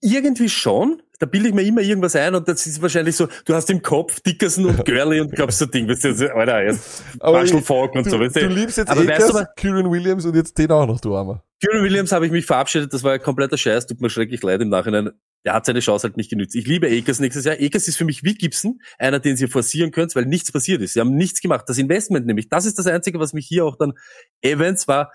[0.00, 1.02] Irgendwie schon.
[1.20, 3.82] Da bilde ich mir immer irgendwas ein und das ist wahrscheinlich so, du hast im
[3.82, 8.06] Kopf Dickerson und Gurley und glaubst so Ding, weißt du, Alter, jetzt Marshall Falk und
[8.06, 10.56] Du, so, weißt du liebst jetzt Aber weißt Akers, du aber- Kyrian Williams und jetzt
[10.56, 11.42] den auch noch, du Armer.
[11.60, 14.60] Kieran Williams habe ich mich verabschiedet, das war ein kompletter Scheiß, tut mir schrecklich leid
[14.62, 15.10] im Nachhinein.
[15.44, 16.54] Der hat seine Chance halt nicht genützt.
[16.54, 17.56] Ich liebe Akers nächstes Jahr.
[17.60, 20.94] Akers ist für mich wie Gibson, einer, den sie forcieren könnt, weil nichts passiert ist.
[20.94, 21.64] Sie haben nichts gemacht.
[21.68, 23.92] Das Investment nämlich, das ist das Einzige, was mich hier auch dann,
[24.40, 25.10] Evans war,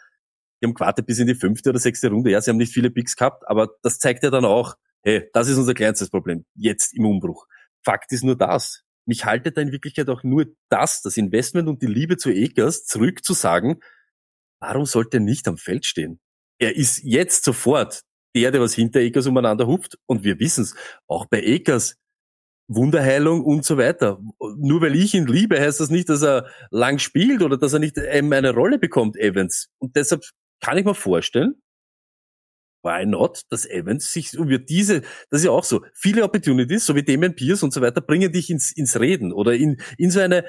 [0.63, 2.31] die haben gewartet bis in die fünfte oder sechste Runde.
[2.31, 5.49] Ja, sie haben nicht viele Picks gehabt, aber das zeigt ja dann auch, hey, das
[5.49, 6.45] ist unser kleinstes Problem.
[6.55, 7.47] Jetzt im Umbruch.
[7.83, 8.83] Fakt ist nur das.
[9.05, 12.85] Mich haltet da in Wirklichkeit auch nur das, das Investment und die Liebe zu Akers
[12.85, 13.81] zurückzusagen,
[14.61, 16.21] warum sollte er nicht am Feld stehen?
[16.59, 18.03] Er ist jetzt sofort
[18.33, 19.97] der, der was hinter Akers umeinander hupft.
[20.05, 20.75] Und wir wissen's,
[21.07, 21.97] auch bei Akers,
[22.67, 24.21] Wunderheilung und so weiter.
[24.55, 27.79] Nur weil ich ihn liebe, heißt das nicht, dass er lang spielt oder dass er
[27.79, 29.69] nicht ähm, eine Rolle bekommt, Evans.
[29.79, 30.23] Und deshalb
[30.63, 31.61] kann ich mir vorstellen,
[32.83, 36.95] why not, dass Evans sich über diese, das ist ja auch so, viele Opportunities, so
[36.95, 40.19] wie Damien Pierce und so weiter, bringen dich ins, ins Reden oder in, in so
[40.19, 40.45] eine,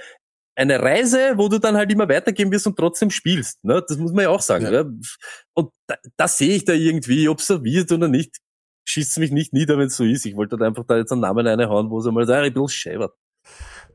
[0.56, 3.64] eine Reise, wo du dann halt immer weitergehen wirst und trotzdem spielst.
[3.64, 3.84] Ne?
[3.86, 4.72] Das muss man ja auch sagen.
[4.72, 4.84] Ja.
[5.54, 8.36] Und da, das sehe ich da irgendwie, ob es so wird oder nicht,
[8.86, 10.26] schießt mich nicht nieder, wenn es so ist.
[10.26, 13.14] Ich wollte da einfach da jetzt einen Namen reinhauen, wo es einmal ich bin scheibert.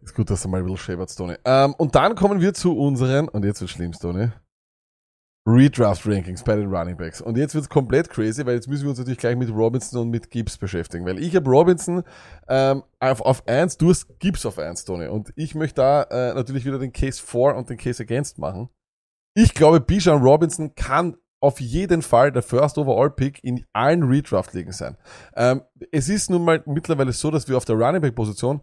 [0.02, 1.36] Ist gut, dass du mal ein bisschen schäbert, Tony.
[1.46, 4.30] Ähm, und dann kommen wir zu unseren, und jetzt wird's schlimm, Tony.
[5.50, 7.22] Redraft-Rankings bei den Running Backs.
[7.22, 10.10] Und jetzt wird's komplett crazy, weil jetzt müssen wir uns natürlich gleich mit Robinson und
[10.10, 11.06] mit Gibbs beschäftigen.
[11.06, 12.04] Weil ich habe Robinson
[12.48, 15.08] ähm, auf, auf 1, du hast Gibbs auf 1, Tony.
[15.08, 18.70] Und ich möchte da äh, natürlich wieder den Case for und den Case against machen.
[19.36, 24.74] Ich glaube, Bijan Robinson kann auf jeden Fall der First Overall Pick in allen Redraft-Ligen
[24.74, 24.98] sein.
[25.36, 28.62] Ähm, es ist nun mal mittlerweile so, dass wir auf der Running Back Position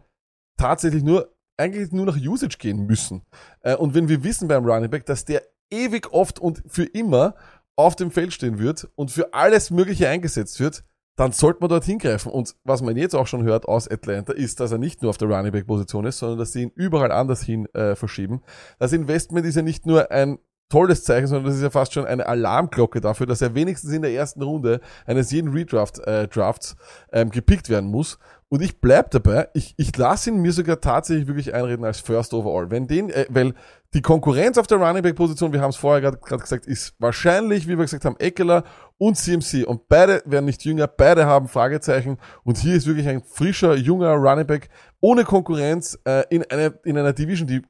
[0.57, 3.23] tatsächlich nur eigentlich nur nach Usage gehen müssen.
[3.61, 7.35] Äh, und wenn wir wissen beim Running Back, dass der ewig oft und für immer
[7.75, 10.83] auf dem Feld stehen wird und für alles Mögliche eingesetzt wird,
[11.15, 12.31] dann sollte man dort hingreifen.
[12.31, 15.17] Und was man jetzt auch schon hört aus Atlanta, ist, dass er nicht nur auf
[15.17, 18.41] der Running Back Position ist, sondern dass sie ihn überall anders hin äh, verschieben.
[18.79, 20.37] Das Investment ist ja nicht nur ein
[20.69, 24.01] tolles Zeichen, sondern das ist ja fast schon eine Alarmglocke dafür, dass er wenigstens in
[24.01, 26.75] der ersten Runde eines jeden Redraft äh, Drafts
[27.11, 28.19] ähm, gepickt werden muss.
[28.49, 32.33] Und ich bleib dabei, ich, ich lasse ihn mir sogar tatsächlich wirklich einreden als First
[32.33, 32.69] Overall.
[32.69, 33.53] Wenn den, äh, weil
[33.97, 37.67] die Konkurrenz auf der Running Back Position, wir haben es vorher gerade gesagt, ist wahrscheinlich,
[37.67, 38.63] wie wir gesagt haben, Eckler
[38.99, 39.65] und CMC.
[39.65, 42.19] Und beide werden nicht jünger, beide haben Fragezeichen.
[42.43, 44.69] Und hier ist wirklich ein frischer, junger Running Back
[44.99, 47.63] ohne Konkurrenz äh, in, einer in einer Division, die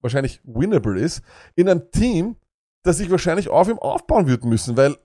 [0.00, 1.22] wahrscheinlich winnable ist,
[1.56, 2.36] in einem Team,
[2.84, 4.96] das sich wahrscheinlich auf ihm aufbauen wird müssen, weil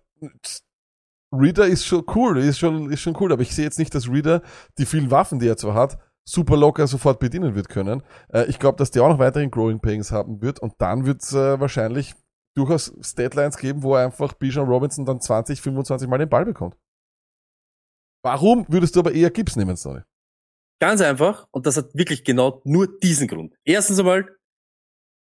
[1.31, 4.07] Reader ist schon cool, ist schon, ist schon cool, aber ich sehe jetzt nicht, dass
[4.07, 4.43] Reader
[4.77, 8.03] die vielen Waffen, die er zwar hat, super locker sofort bedienen wird können.
[8.33, 11.21] Äh, ich glaube, dass der auch noch weiterhin Growing Pains haben wird und dann wird
[11.21, 12.15] es äh, wahrscheinlich
[12.55, 16.75] durchaus Statlines geben, wo einfach Bijan Robinson dann 20, 25 Mal den Ball bekommt.
[18.23, 20.01] Warum würdest du aber eher Gibbs nehmen, Sonny?
[20.79, 21.47] Ganz einfach.
[21.51, 23.55] Und das hat wirklich genau nur diesen Grund.
[23.63, 24.27] Erstens einmal,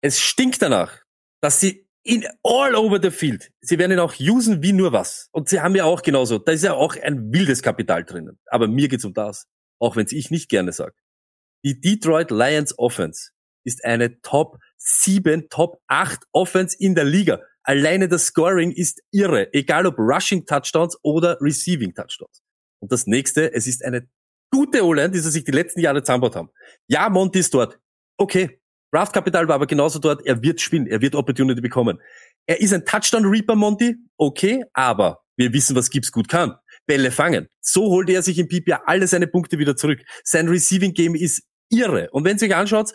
[0.03, 1.03] es stinkt danach,
[1.41, 5.29] dass sie in all over the field, sie werden ihn auch usen wie nur was.
[5.31, 8.39] Und sie haben ja auch genauso, da ist ja auch ein wildes Kapital drinnen.
[8.47, 9.47] Aber mir geht's um das.
[9.83, 10.95] Auch wenn es ich nicht gerne sage.
[11.65, 13.31] Die Detroit Lions Offense
[13.65, 17.41] ist eine Top 7, Top 8 Offense in der Liga.
[17.65, 19.53] Alleine das Scoring ist irre.
[19.53, 22.43] Egal ob Rushing Touchdowns oder Receiving Touchdowns.
[22.81, 24.09] Und das nächste, es ist eine
[24.53, 26.51] gute O-Line, die sie sich die letzten Jahre zusammengebaut haben.
[26.87, 27.79] Ja, Monty ist dort.
[28.17, 28.61] Okay.
[28.93, 30.25] Draftkapital war aber genauso dort.
[30.27, 30.87] Er wird spielen.
[30.87, 32.01] Er wird Opportunity bekommen.
[32.47, 33.97] Er ist ein Touchdown Reaper, Monty.
[34.17, 34.65] Okay.
[34.75, 36.57] Aber wir wissen, was Gibbs gut kann.
[36.93, 37.49] Bälle fangen.
[37.63, 40.01] So holt er sich im PPR alle seine Punkte wieder zurück.
[40.25, 42.11] Sein Receiving Game ist irre.
[42.11, 42.93] Und wenn ihr euch anschaut,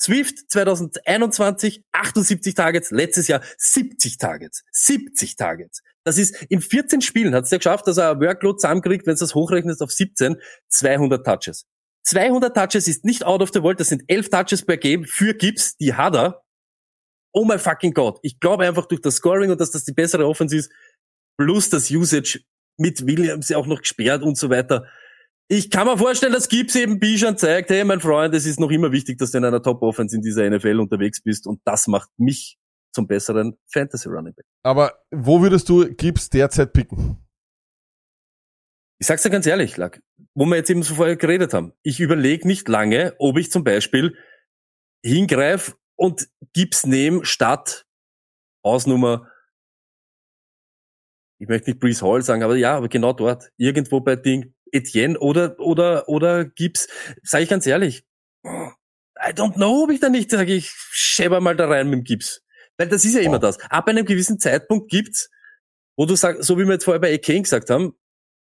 [0.00, 4.64] Swift 2021 78 Targets, letztes Jahr 70 Targets.
[4.72, 5.80] 70 Targets.
[6.02, 9.14] Das ist in 14 Spielen hat es ja geschafft, dass er ein Workload zusammenkriegt, wenn
[9.14, 10.38] du das hochrechnest auf 17,
[10.70, 11.66] 200 Touches.
[12.02, 15.34] 200 Touches ist nicht out of the world, das sind 11 Touches per Game für
[15.34, 16.42] Gibbs, die hat er.
[17.32, 18.18] Oh my fucking God.
[18.22, 20.72] Ich glaube einfach durch das Scoring und dass das die bessere Offense ist,
[21.38, 22.40] plus das Usage
[22.78, 24.86] mit Williams ja auch noch gesperrt und so weiter.
[25.48, 28.70] Ich kann mir vorstellen, dass Gibbs eben Bijan zeigt, hey mein Freund, es ist noch
[28.70, 32.10] immer wichtig, dass du in einer Top-Offense in dieser NFL unterwegs bist und das macht
[32.18, 32.58] mich
[32.92, 34.46] zum besseren Fantasy Running Back.
[34.64, 37.18] Aber wo würdest du Gibbs derzeit picken?
[38.98, 40.02] Ich sag's dir ganz ehrlich, Lack,
[40.34, 41.74] wo wir jetzt eben so vorher geredet haben.
[41.82, 44.16] Ich überlege nicht lange, ob ich zum Beispiel
[45.04, 47.86] hingreif und Gibbs nehme statt
[48.64, 49.30] Hausnummer,
[51.38, 55.18] ich möchte nicht Breeze Hall sagen, aber ja, aber genau dort, irgendwo bei Ding, Etienne
[55.18, 56.88] oder, oder, oder Gibbs,
[57.22, 58.04] sage ich ganz ehrlich,
[58.44, 62.04] I don't know, ob ich da nicht sage, ich schäber mal da rein mit dem
[62.04, 62.42] Gibbs.
[62.76, 63.58] Weil das ist ja immer das.
[63.70, 65.30] Ab einem gewissen Zeitpunkt gibt's,
[65.96, 67.94] wo du sagst, so wie wir jetzt vorher bei Akane gesagt haben,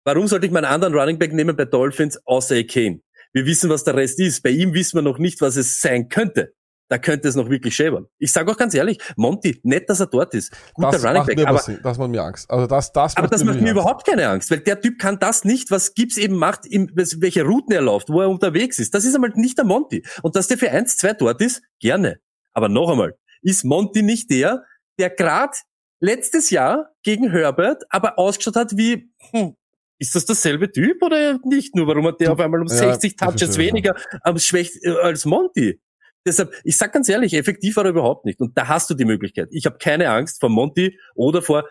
[0.04, 3.00] warum sollte ich meinen anderen Running Back nehmen bei Dolphins außer Akane?
[3.32, 4.42] Wir wissen, was der Rest ist.
[4.42, 6.54] Bei ihm wissen wir noch nicht, was es sein könnte.
[6.90, 8.08] Da könnte es noch wirklich schäbern.
[8.18, 10.52] Ich sage auch ganz ehrlich, Monty, nett, dass er dort ist.
[10.74, 12.50] Guter das Running macht Back, mir aber, das macht mir Angst.
[12.50, 13.72] Also das, das aber das macht mir Angst.
[13.72, 17.44] überhaupt keine Angst, weil der Typ kann das nicht, was Gibbs eben macht, im, welche
[17.44, 18.92] Routen er läuft, wo er unterwegs ist.
[18.92, 20.04] Das ist einmal nicht der Monty.
[20.22, 22.18] Und dass der für eins, zwei dort ist, gerne.
[22.54, 24.64] Aber noch einmal, ist Monty nicht der,
[24.98, 25.56] der gerade
[26.00, 29.54] letztes Jahr gegen Herbert aber ausgeschaut hat wie, hm,
[29.98, 31.86] ist das dasselbe Typ oder nicht nur?
[31.86, 35.24] Warum hat der auf einmal um Ja, 60 ich Touches weniger am schwächt, äh, als
[35.24, 35.78] Monty?
[36.26, 38.40] Deshalb, ich sag ganz ehrlich, effektiv war er überhaupt nicht.
[38.40, 39.48] Und da hast du die Möglichkeit.
[39.52, 41.68] Ich habe keine Angst vor Monty oder vor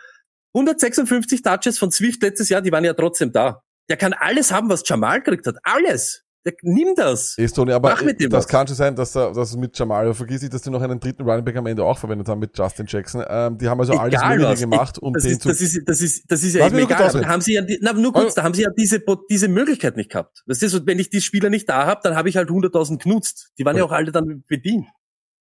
[0.53, 3.61] 156 Touches von Swift letztes Jahr, die waren ja trotzdem da.
[3.89, 5.57] Der kann alles haben, was Jamal gekriegt hat.
[5.63, 6.25] Alles.
[6.63, 7.37] Nimm das.
[7.37, 8.47] Ist Tony, aber Mach mit dem das was.
[8.47, 10.99] kann schon sein, dass, da- dass es mit Jamal, vergiss nicht, dass die noch einen
[10.99, 13.23] dritten Running Back am Ende auch verwendet haben mit Justin Jackson.
[13.29, 14.59] Ähm, die haben also alles Egal Mögliche was.
[14.61, 15.49] gemacht, um das den ist, zu...
[15.49, 17.11] das ist, das ist, das ist ja eben egal.
[17.11, 19.97] Da haben sie ja, na, nur kurz, Also- da haben sie ja diese, diese Möglichkeit
[19.97, 20.43] nicht gehabt.
[20.47, 23.03] Weißt du, so, wenn ich die Spieler nicht da habe, dann habe ich halt 100.000
[23.03, 23.51] genutzt.
[23.59, 24.85] Die waren ja auch alle dann bedient.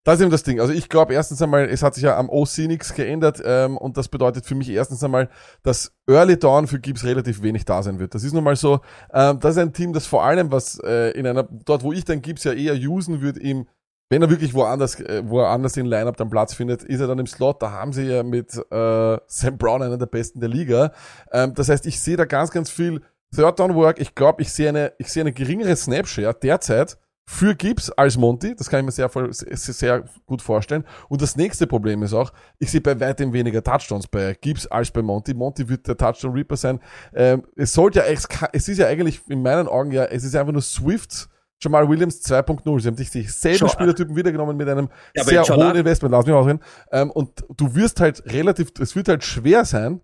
[0.09, 0.59] Das ist eben das Ding.
[0.59, 3.99] Also ich glaube erstens einmal, es hat sich ja am OC nichts geändert ähm, und
[3.99, 5.29] das bedeutet für mich erstens einmal,
[5.63, 8.15] dass Early Down für Gibbs relativ wenig da sein wird.
[8.15, 8.81] Das ist nun mal so.
[9.13, 12.07] Ähm, das ist ein Team, das vor allem, was äh, in einer, dort wo ich
[12.07, 13.67] dann Gibbs ja eher usen würde, ihm
[14.09, 17.07] wenn er wirklich woanders, äh, wo er anders in Lineup dann Platz findet, ist er
[17.07, 17.61] dann im Slot.
[17.61, 20.93] Da haben sie ja mit äh, Sam Brown einen der besten der Liga.
[21.33, 23.03] Ähm, das heißt, ich sehe da ganz, ganz viel
[23.37, 24.01] Third Down Work.
[24.01, 26.97] Ich glaube, ich sehe eine, ich sehe eine geringere Snapshare derzeit
[27.31, 28.57] für Gibbs als Monty.
[28.57, 30.85] Das kann ich mir sehr, sehr, gut vorstellen.
[31.11, 34.91] Und das nächste Problem ist auch, ich sehe bei weitem weniger Touchdowns bei Gibbs als
[34.91, 35.35] bei Monty.
[35.35, 36.81] Monty wird der Touchdown Reaper sein.
[37.13, 40.55] Ähm, es sollte ja, es, ist ja eigentlich in meinen Augen ja, es ist einfach
[40.55, 41.29] nur Swift.
[41.61, 42.81] Jamal Williams 2.0.
[42.81, 45.77] Sie haben sich dieselben Schau- Spielertypen wiedergenommen mit einem Ja, sehr hohen.
[45.77, 46.13] Investment.
[46.13, 46.61] Lass mich ausreden.
[46.93, 50.01] Ähm, und du wirst halt relativ, es wird halt schwer sein,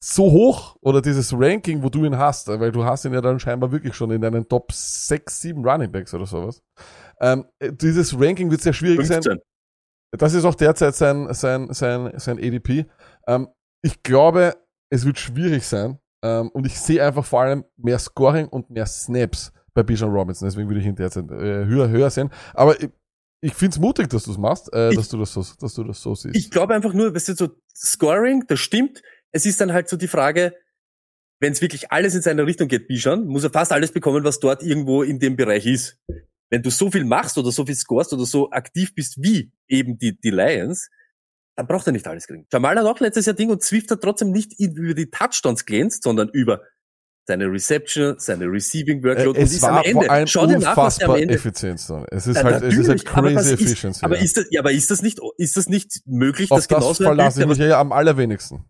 [0.00, 3.40] so hoch oder dieses Ranking, wo du ihn hast, weil du hast ihn ja dann
[3.40, 6.62] scheinbar wirklich schon in deinen Top 6, 7 Running Backs oder sowas.
[7.20, 9.22] Ähm, äh, dieses Ranking wird sehr schwierig sein.
[9.22, 9.38] 15.
[10.16, 12.86] Das ist auch derzeit sein, sein, sein, sein ADP.
[13.26, 13.48] Ähm,
[13.82, 14.56] ich glaube,
[14.90, 15.98] es wird schwierig sein.
[16.24, 20.48] Ähm, und ich sehe einfach vor allem mehr Scoring und mehr Snaps bei Bijan Robinson.
[20.48, 22.30] Deswegen würde ich ihn derzeit äh, höher, höher sehen.
[22.54, 22.88] Aber ich,
[23.40, 25.74] ich finde es mutig, dass du es machst, äh, Ich- dass, du das so, dass
[25.74, 26.34] du das so siehst.
[26.36, 29.02] Ich glaube einfach nur, weißt du, so Scoring, das stimmt.
[29.32, 30.54] Es ist dann halt so die Frage,
[31.40, 34.40] wenn es wirklich alles in seine Richtung geht, Bijan, muss er fast alles bekommen, was
[34.40, 35.98] dort irgendwo in dem Bereich ist.
[36.50, 39.98] Wenn du so viel machst oder so viel scorest oder so aktiv bist wie eben
[39.98, 40.88] die, die Lions,
[41.56, 42.46] dann braucht er nicht alles kriegen.
[42.52, 46.02] Jamal hat auch letztes Jahr Ding und Swift hat trotzdem nicht über die Touchdowns glänzt,
[46.04, 46.62] sondern über
[47.26, 49.38] seine Reception, seine Receiving Äh, Workload.
[49.38, 50.06] und es ist war am Ende.
[50.06, 51.86] vor allem Schau dir nach, was am Ende Effizienz.
[51.86, 52.06] dann.
[52.10, 54.02] Es ist halt, es ist halt crazy Efficiency.
[54.04, 56.78] aber ist das, ja, aber ist das nicht, ist das nicht möglich, Auf dass das
[56.78, 58.64] genauso ein verlasse ich mich ja am allerwenigsten.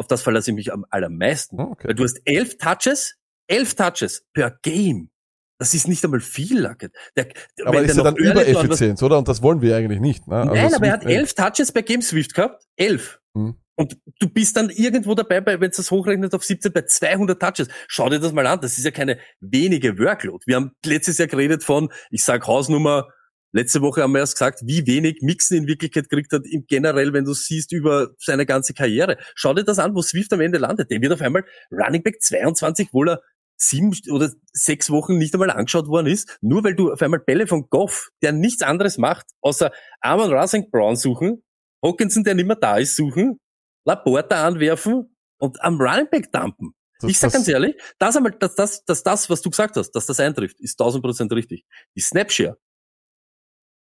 [0.00, 1.58] Auf das verlasse ich mich am allermeisten.
[1.58, 1.88] Hm, Okay.
[1.88, 3.14] Weil du hast elf Touches,
[3.46, 5.10] elf Touches per Game.
[5.58, 6.92] Das ist nicht einmal viel, Lackett.
[7.16, 7.28] Der,
[7.66, 9.18] Aber ist ja dann Übereffizienz, oder?
[9.18, 10.26] Und das wollen wir eigentlich nicht.
[10.26, 10.36] Ne?
[10.36, 12.64] Also Nein, aber er Swift- hat elf Touches per Game Swift gehabt.
[12.76, 13.20] Elf.
[13.34, 13.54] Hm.
[13.76, 17.40] Und du bist dann irgendwo dabei, bei, wenn es das hochrechnet auf 17, bei 200
[17.40, 17.68] Touches.
[17.88, 18.60] Schau dir das mal an.
[18.62, 20.44] Das ist ja keine wenige Workload.
[20.46, 23.08] Wir haben letztes Jahr geredet von, ich sag Hausnummer,
[23.52, 27.12] letzte Woche haben wir erst gesagt, wie wenig Mixen in Wirklichkeit kriegt hat, im generell,
[27.12, 29.16] wenn du siehst, über seine ganze Karriere.
[29.34, 30.90] Schau dir das an, wo Swift am Ende landet.
[30.90, 33.22] Der wird auf einmal Running Back 22, obwohl er
[33.56, 37.46] sieben oder sechs Wochen nicht einmal angeschaut worden ist, nur weil du auf einmal Bälle
[37.46, 39.70] von Goff, der nichts anderes macht, außer
[40.00, 41.42] Armand Russell Brown suchen,
[41.84, 43.38] Hawkinson, der nicht mehr da ist, suchen,
[43.84, 46.72] Laporta anwerfen und am Running Back dumpen.
[47.00, 49.90] Das- ich sag ganz ehrlich, das einmal, dass das, dass das, was du gesagt hast,
[49.92, 51.64] dass das eintrifft, ist 1000 Prozent richtig.
[51.96, 52.58] Die Snapshare.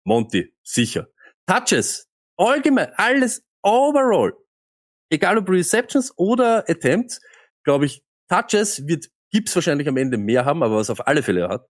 [0.07, 1.07] Monty, sicher.
[1.45, 4.33] Touches, allgemein, alles overall.
[5.11, 7.19] Egal ob Receptions oder Attempts,
[7.65, 11.49] glaube ich, Touches wird Gibbs wahrscheinlich am Ende mehr haben, aber was auf alle Fälle
[11.49, 11.67] hat,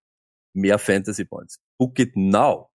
[0.55, 1.59] mehr Fantasy Points.
[1.79, 2.69] Book it now.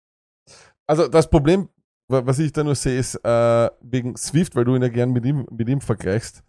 [0.87, 1.69] Also das Problem,
[2.09, 5.13] wa- was ich da nur sehe, ist äh, wegen Swift, weil du ihn ja gern
[5.13, 6.43] mit ihm, mit ihm vergleichst.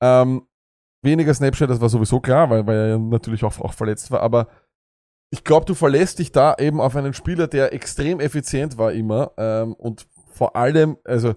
[0.00, 0.46] Ähm,
[1.02, 4.48] weniger Snapchat, das war sowieso klar, weil, weil er natürlich auch, auch verletzt war, aber
[5.36, 9.32] ich glaube, du verlässt dich da eben auf einen Spieler, der extrem effizient war immer
[9.36, 11.34] ähm, und vor allem, also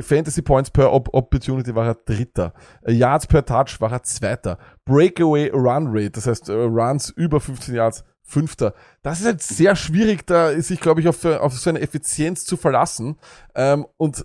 [0.00, 2.54] Fantasy Points per Op Opportunity war er Dritter.
[2.82, 4.58] Äh, Yards per Touch war er Zweiter.
[4.84, 8.72] Breakaway Run Rate, das heißt äh, Runs über 15 Yards, Fünfter.
[9.02, 12.56] Das ist halt sehr schwierig, da sich, glaube ich, auf, auf so eine Effizienz zu
[12.56, 13.18] verlassen.
[13.54, 14.24] Ähm, und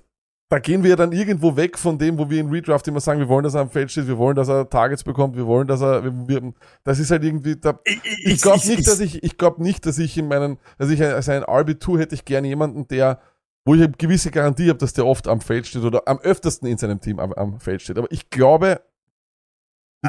[0.49, 3.27] da gehen wir dann irgendwo weg von dem, wo wir in Redraft immer sagen, wir
[3.27, 5.81] wollen, dass er am Feld steht, wir wollen, dass er Targets bekommt, wir wollen, dass
[5.81, 6.53] er, wir,
[6.85, 10.17] das ist halt irgendwie, da, ich glaube nicht, dass ich, ich glaube nicht, dass ich
[10.17, 13.19] in meinen, dass ich als ein RB2 hätte ich gerne jemanden, der,
[13.65, 16.67] wo ich eine gewisse Garantie habe, dass der oft am Feld steht oder am öftersten
[16.69, 17.97] in seinem Team am, am Feld steht.
[17.97, 18.79] Aber ich glaube,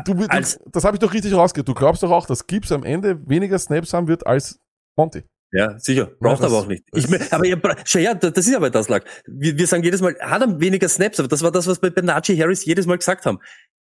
[0.04, 1.66] du, du, Als- das habe ich doch richtig rausgehört.
[1.68, 4.60] Du glaubst doch auch, dass Gibbs am Ende weniger Snaps haben wird als
[4.96, 5.24] Monty.
[5.52, 6.10] Ja, sicher.
[6.20, 6.84] Braucht das- aber auch nicht.
[6.94, 9.04] Ich, aber ihr, her, das ist aber das lag.
[9.26, 11.90] Wir, wir sagen jedes Mal, hat er weniger Snaps, aber das war das, was wir
[11.90, 13.38] bei Najee Harris jedes Mal gesagt haben.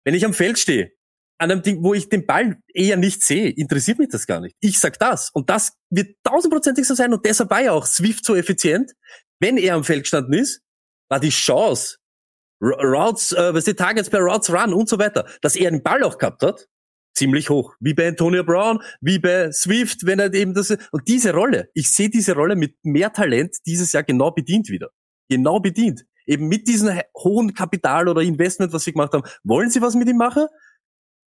[0.04, 0.92] Wenn ich am Feld stehe,
[1.38, 4.54] an einem Ding, wo ich den Ball eher nicht sehe, interessiert mich das gar nicht.
[4.60, 5.30] Ich sag das.
[5.32, 7.12] Und das wird tausendprozentig so sein.
[7.14, 8.92] Und deshalb war ja auch Swift so effizient.
[9.40, 10.60] Wenn er am Feld gestanden ist,
[11.08, 11.96] war die Chance,
[12.62, 15.82] R- Routes, äh, was die Targets per Routes Run und so weiter, dass er den
[15.82, 16.66] Ball auch gehabt hat,
[17.14, 17.74] ziemlich hoch.
[17.80, 21.90] Wie bei Antonio Brown, wie bei Swift, wenn er eben das, und diese Rolle, ich
[21.90, 24.88] sehe diese Rolle mit mehr Talent dieses Jahr genau bedient wieder.
[25.28, 26.04] Genau bedient.
[26.26, 29.24] Eben mit diesem he- hohen Kapital oder Investment, was sie gemacht haben.
[29.44, 30.46] Wollen sie was mit ihm machen?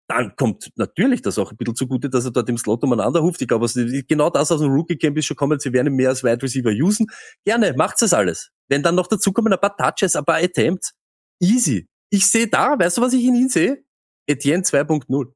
[0.08, 3.40] Dann kommt natürlich das auch ein bisschen zugute, dass er dort im Slot umeinander ruft.
[3.40, 3.66] Ich glaube,
[4.08, 5.58] genau das aus dem Rookie Camp ist schon kommen.
[5.58, 7.06] Sie werden ihn mehr als Wide Receiver usen.
[7.44, 8.50] Gerne, macht's das alles.
[8.68, 10.92] Wenn dann noch dazu kommen ein paar Touches, ein paar Attempts,
[11.40, 11.88] easy.
[12.10, 13.82] Ich sehe da, weißt du, was ich in ihm sehe?
[14.26, 15.32] Etienne 2.0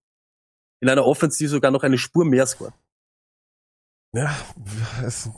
[0.87, 2.73] in einer Offense, die sogar noch eine Spur mehr scoret.
[4.15, 4.35] Ja,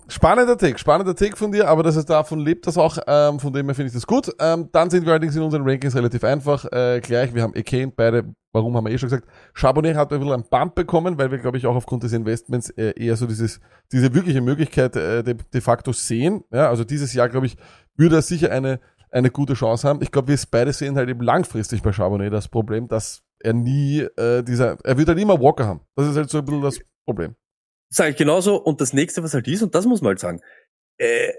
[0.07, 3.53] spannender Take, spannender Take von dir, aber dass es davon lebt, das auch, ähm, von
[3.53, 4.31] dem her finde ich das gut.
[4.39, 7.35] Ähm, dann sind wir allerdings in unseren Rankings relativ einfach äh, gleich.
[7.35, 9.27] Wir haben Ekane, beide, warum haben wir eh schon gesagt.
[9.55, 12.71] Charbonnet hat ein bisschen einen Bump bekommen, weil wir, glaube ich, auch aufgrund des Investments
[12.71, 13.59] äh, eher so dieses,
[13.91, 16.45] diese wirkliche Möglichkeit äh, de, de facto sehen.
[16.53, 17.57] Ja, also dieses Jahr, glaube ich,
[17.97, 18.79] würde er sicher eine,
[19.11, 20.01] eine gute Chance haben.
[20.03, 24.01] Ich glaube, wir beide sehen halt eben langfristig bei Charbonnet das Problem, dass er nie
[24.17, 25.81] äh, dieser, er wird halt immer Walker haben.
[25.97, 27.35] Das ist halt so ein bisschen das Problem.
[27.91, 28.57] Sage ich genauso.
[28.57, 30.41] Und das nächste, was halt ist, und das muss man halt sagen,
[30.99, 31.33] äh,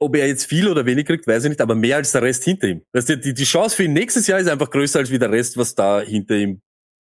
[0.00, 2.44] ob er jetzt viel oder wenig kriegt, weiß ich nicht, aber mehr als der Rest
[2.44, 2.82] hinter ihm.
[2.92, 5.30] Weißt du, die, die Chance für ihn nächstes Jahr ist einfach größer als wie der
[5.30, 6.60] Rest, was da hinter ihm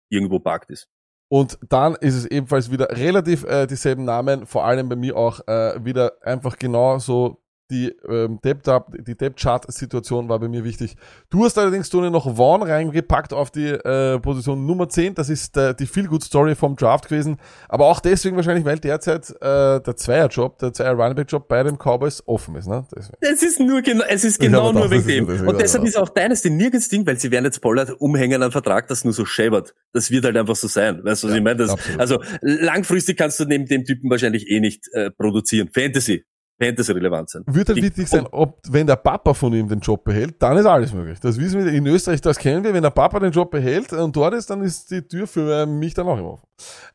[0.09, 0.88] irgendwo parkt ist.
[1.30, 5.39] Und dann ist es ebenfalls wieder relativ äh, dieselben Namen, vor allem bei mir auch
[5.47, 7.42] äh, wieder einfach genau so
[7.74, 10.95] die ähm, Depth Up, die Depth Chart Situation war bei mir wichtig.
[11.30, 15.15] Du hast allerdings Tony noch Vaughn reingepackt auf die äh, Position Nummer 10.
[15.15, 18.78] Das ist äh, die Feel Good Story vom Draft gewesen, aber auch deswegen wahrscheinlich, weil
[18.78, 22.86] derzeit äh, der Zweierjob, der Zweier Running Back Job bei den Cowboys offen ist, ne?
[22.95, 23.17] Deswegen.
[23.21, 25.28] Es ist nur genau, es ist genau nur wegen das dem.
[25.28, 25.89] das Und deshalb ja.
[25.89, 29.03] ist auch deines den nirgends Ding, weil sie werden jetzt Pollard umhängen an Vertrag, das
[29.03, 29.74] nur so schäbert.
[29.93, 31.03] Das wird halt einfach so sein.
[31.03, 31.57] Weißt du, was Ja, ich meine?
[31.57, 35.69] Das, also langfristig kannst du neben dem Typen wahrscheinlich eh nicht äh, produzieren.
[35.74, 36.26] Fantasy.
[36.62, 37.43] Fantasy relevant sein.
[37.47, 40.56] Wird halt Die- wichtig sein, ob, wenn der Papa von ihm den Job behält, dann
[40.58, 41.20] ist alles möglich.
[41.20, 42.74] Das wissen wir, in Österreich, das kennen wir.
[42.74, 45.66] Wenn der Papa den Job behält und dort ist, dann ist die Tür für äh,
[45.66, 46.47] mich dann auch immer offen.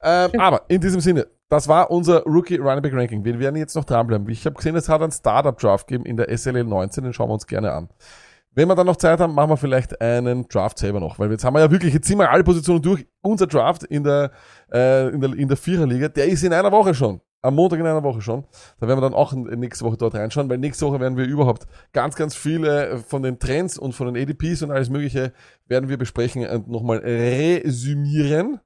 [0.02, 3.24] Ähm, aber in diesem Sinne, das war unser Rookie Running Back Ranking.
[3.24, 4.28] Wir werden jetzt noch dranbleiben.
[4.30, 7.28] Ich habe gesehen, es hat einen Startup Draft gegeben in der SLL 19, den schauen
[7.28, 7.88] wir uns gerne an.
[8.54, 11.44] Wenn wir dann noch Zeit haben, machen wir vielleicht einen Draft selber noch, weil jetzt
[11.44, 13.06] haben wir ja wirklich, jetzt ziehen wir alle Positionen durch.
[13.20, 14.30] Unser Draft in der,
[14.72, 17.20] äh, in der, in der Viererliga, der ist in einer Woche schon.
[17.40, 18.44] Am Montag in einer Woche schon.
[18.80, 21.66] Da werden wir dann auch nächste Woche dort reinschauen, weil nächste Woche werden wir überhaupt
[21.92, 25.32] ganz, ganz viele von den Trends und von den ADPs und alles Mögliche
[25.66, 28.60] werden wir besprechen und nochmal resümieren.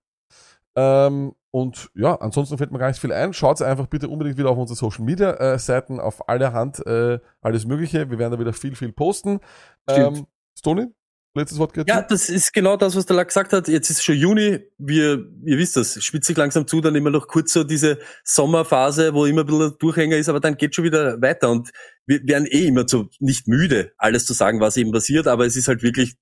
[0.75, 3.35] Ähm, und ja, ansonsten fällt mir gar nicht viel ein.
[3.35, 7.67] Schaut einfach bitte unbedingt wieder auf unsere Social Media äh, Seiten, auf allerhand äh, alles
[7.67, 8.11] Mögliche.
[8.11, 9.41] Wir werden da wieder viel, viel posten.
[9.89, 10.19] Stimmt.
[10.19, 10.27] Ähm,
[10.59, 10.87] Stony,
[11.35, 11.89] letztes Wort gehört.
[11.89, 13.69] Ja, das ist genau das, was der Lack gesagt hat.
[13.69, 14.61] Jetzt ist schon Juni.
[14.79, 19.15] Wir, ihr wisst das, spitzt sich langsam zu, dann immer noch kurz so diese Sommerphase,
[19.15, 21.71] wo immer ein bisschen Durchhänger ist, aber dann geht schon wieder weiter und
[22.07, 25.57] wir werden eh immer so nicht müde, alles zu sagen, was eben passiert, aber es
[25.57, 26.17] ist halt wirklich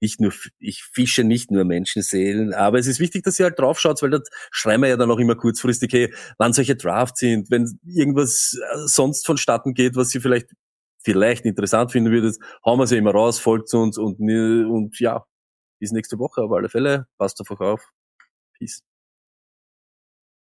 [0.00, 4.00] nicht nur, ich fische nicht nur Menschenseelen, aber es ist wichtig, dass ihr halt draufschaut,
[4.02, 7.78] weil das schreiben wir ja dann auch immer kurzfristig, hey, wann solche Drafts sind, wenn
[7.84, 10.50] irgendwas äh, sonst vonstatten geht, was ihr vielleicht
[11.02, 15.24] vielleicht interessant finden würdet, hauen wir sie immer raus, folgt uns und, und ja,
[15.78, 17.06] bis nächste Woche auf alle Fälle.
[17.18, 17.92] Passt auf euch auf.
[18.58, 18.87] Peace.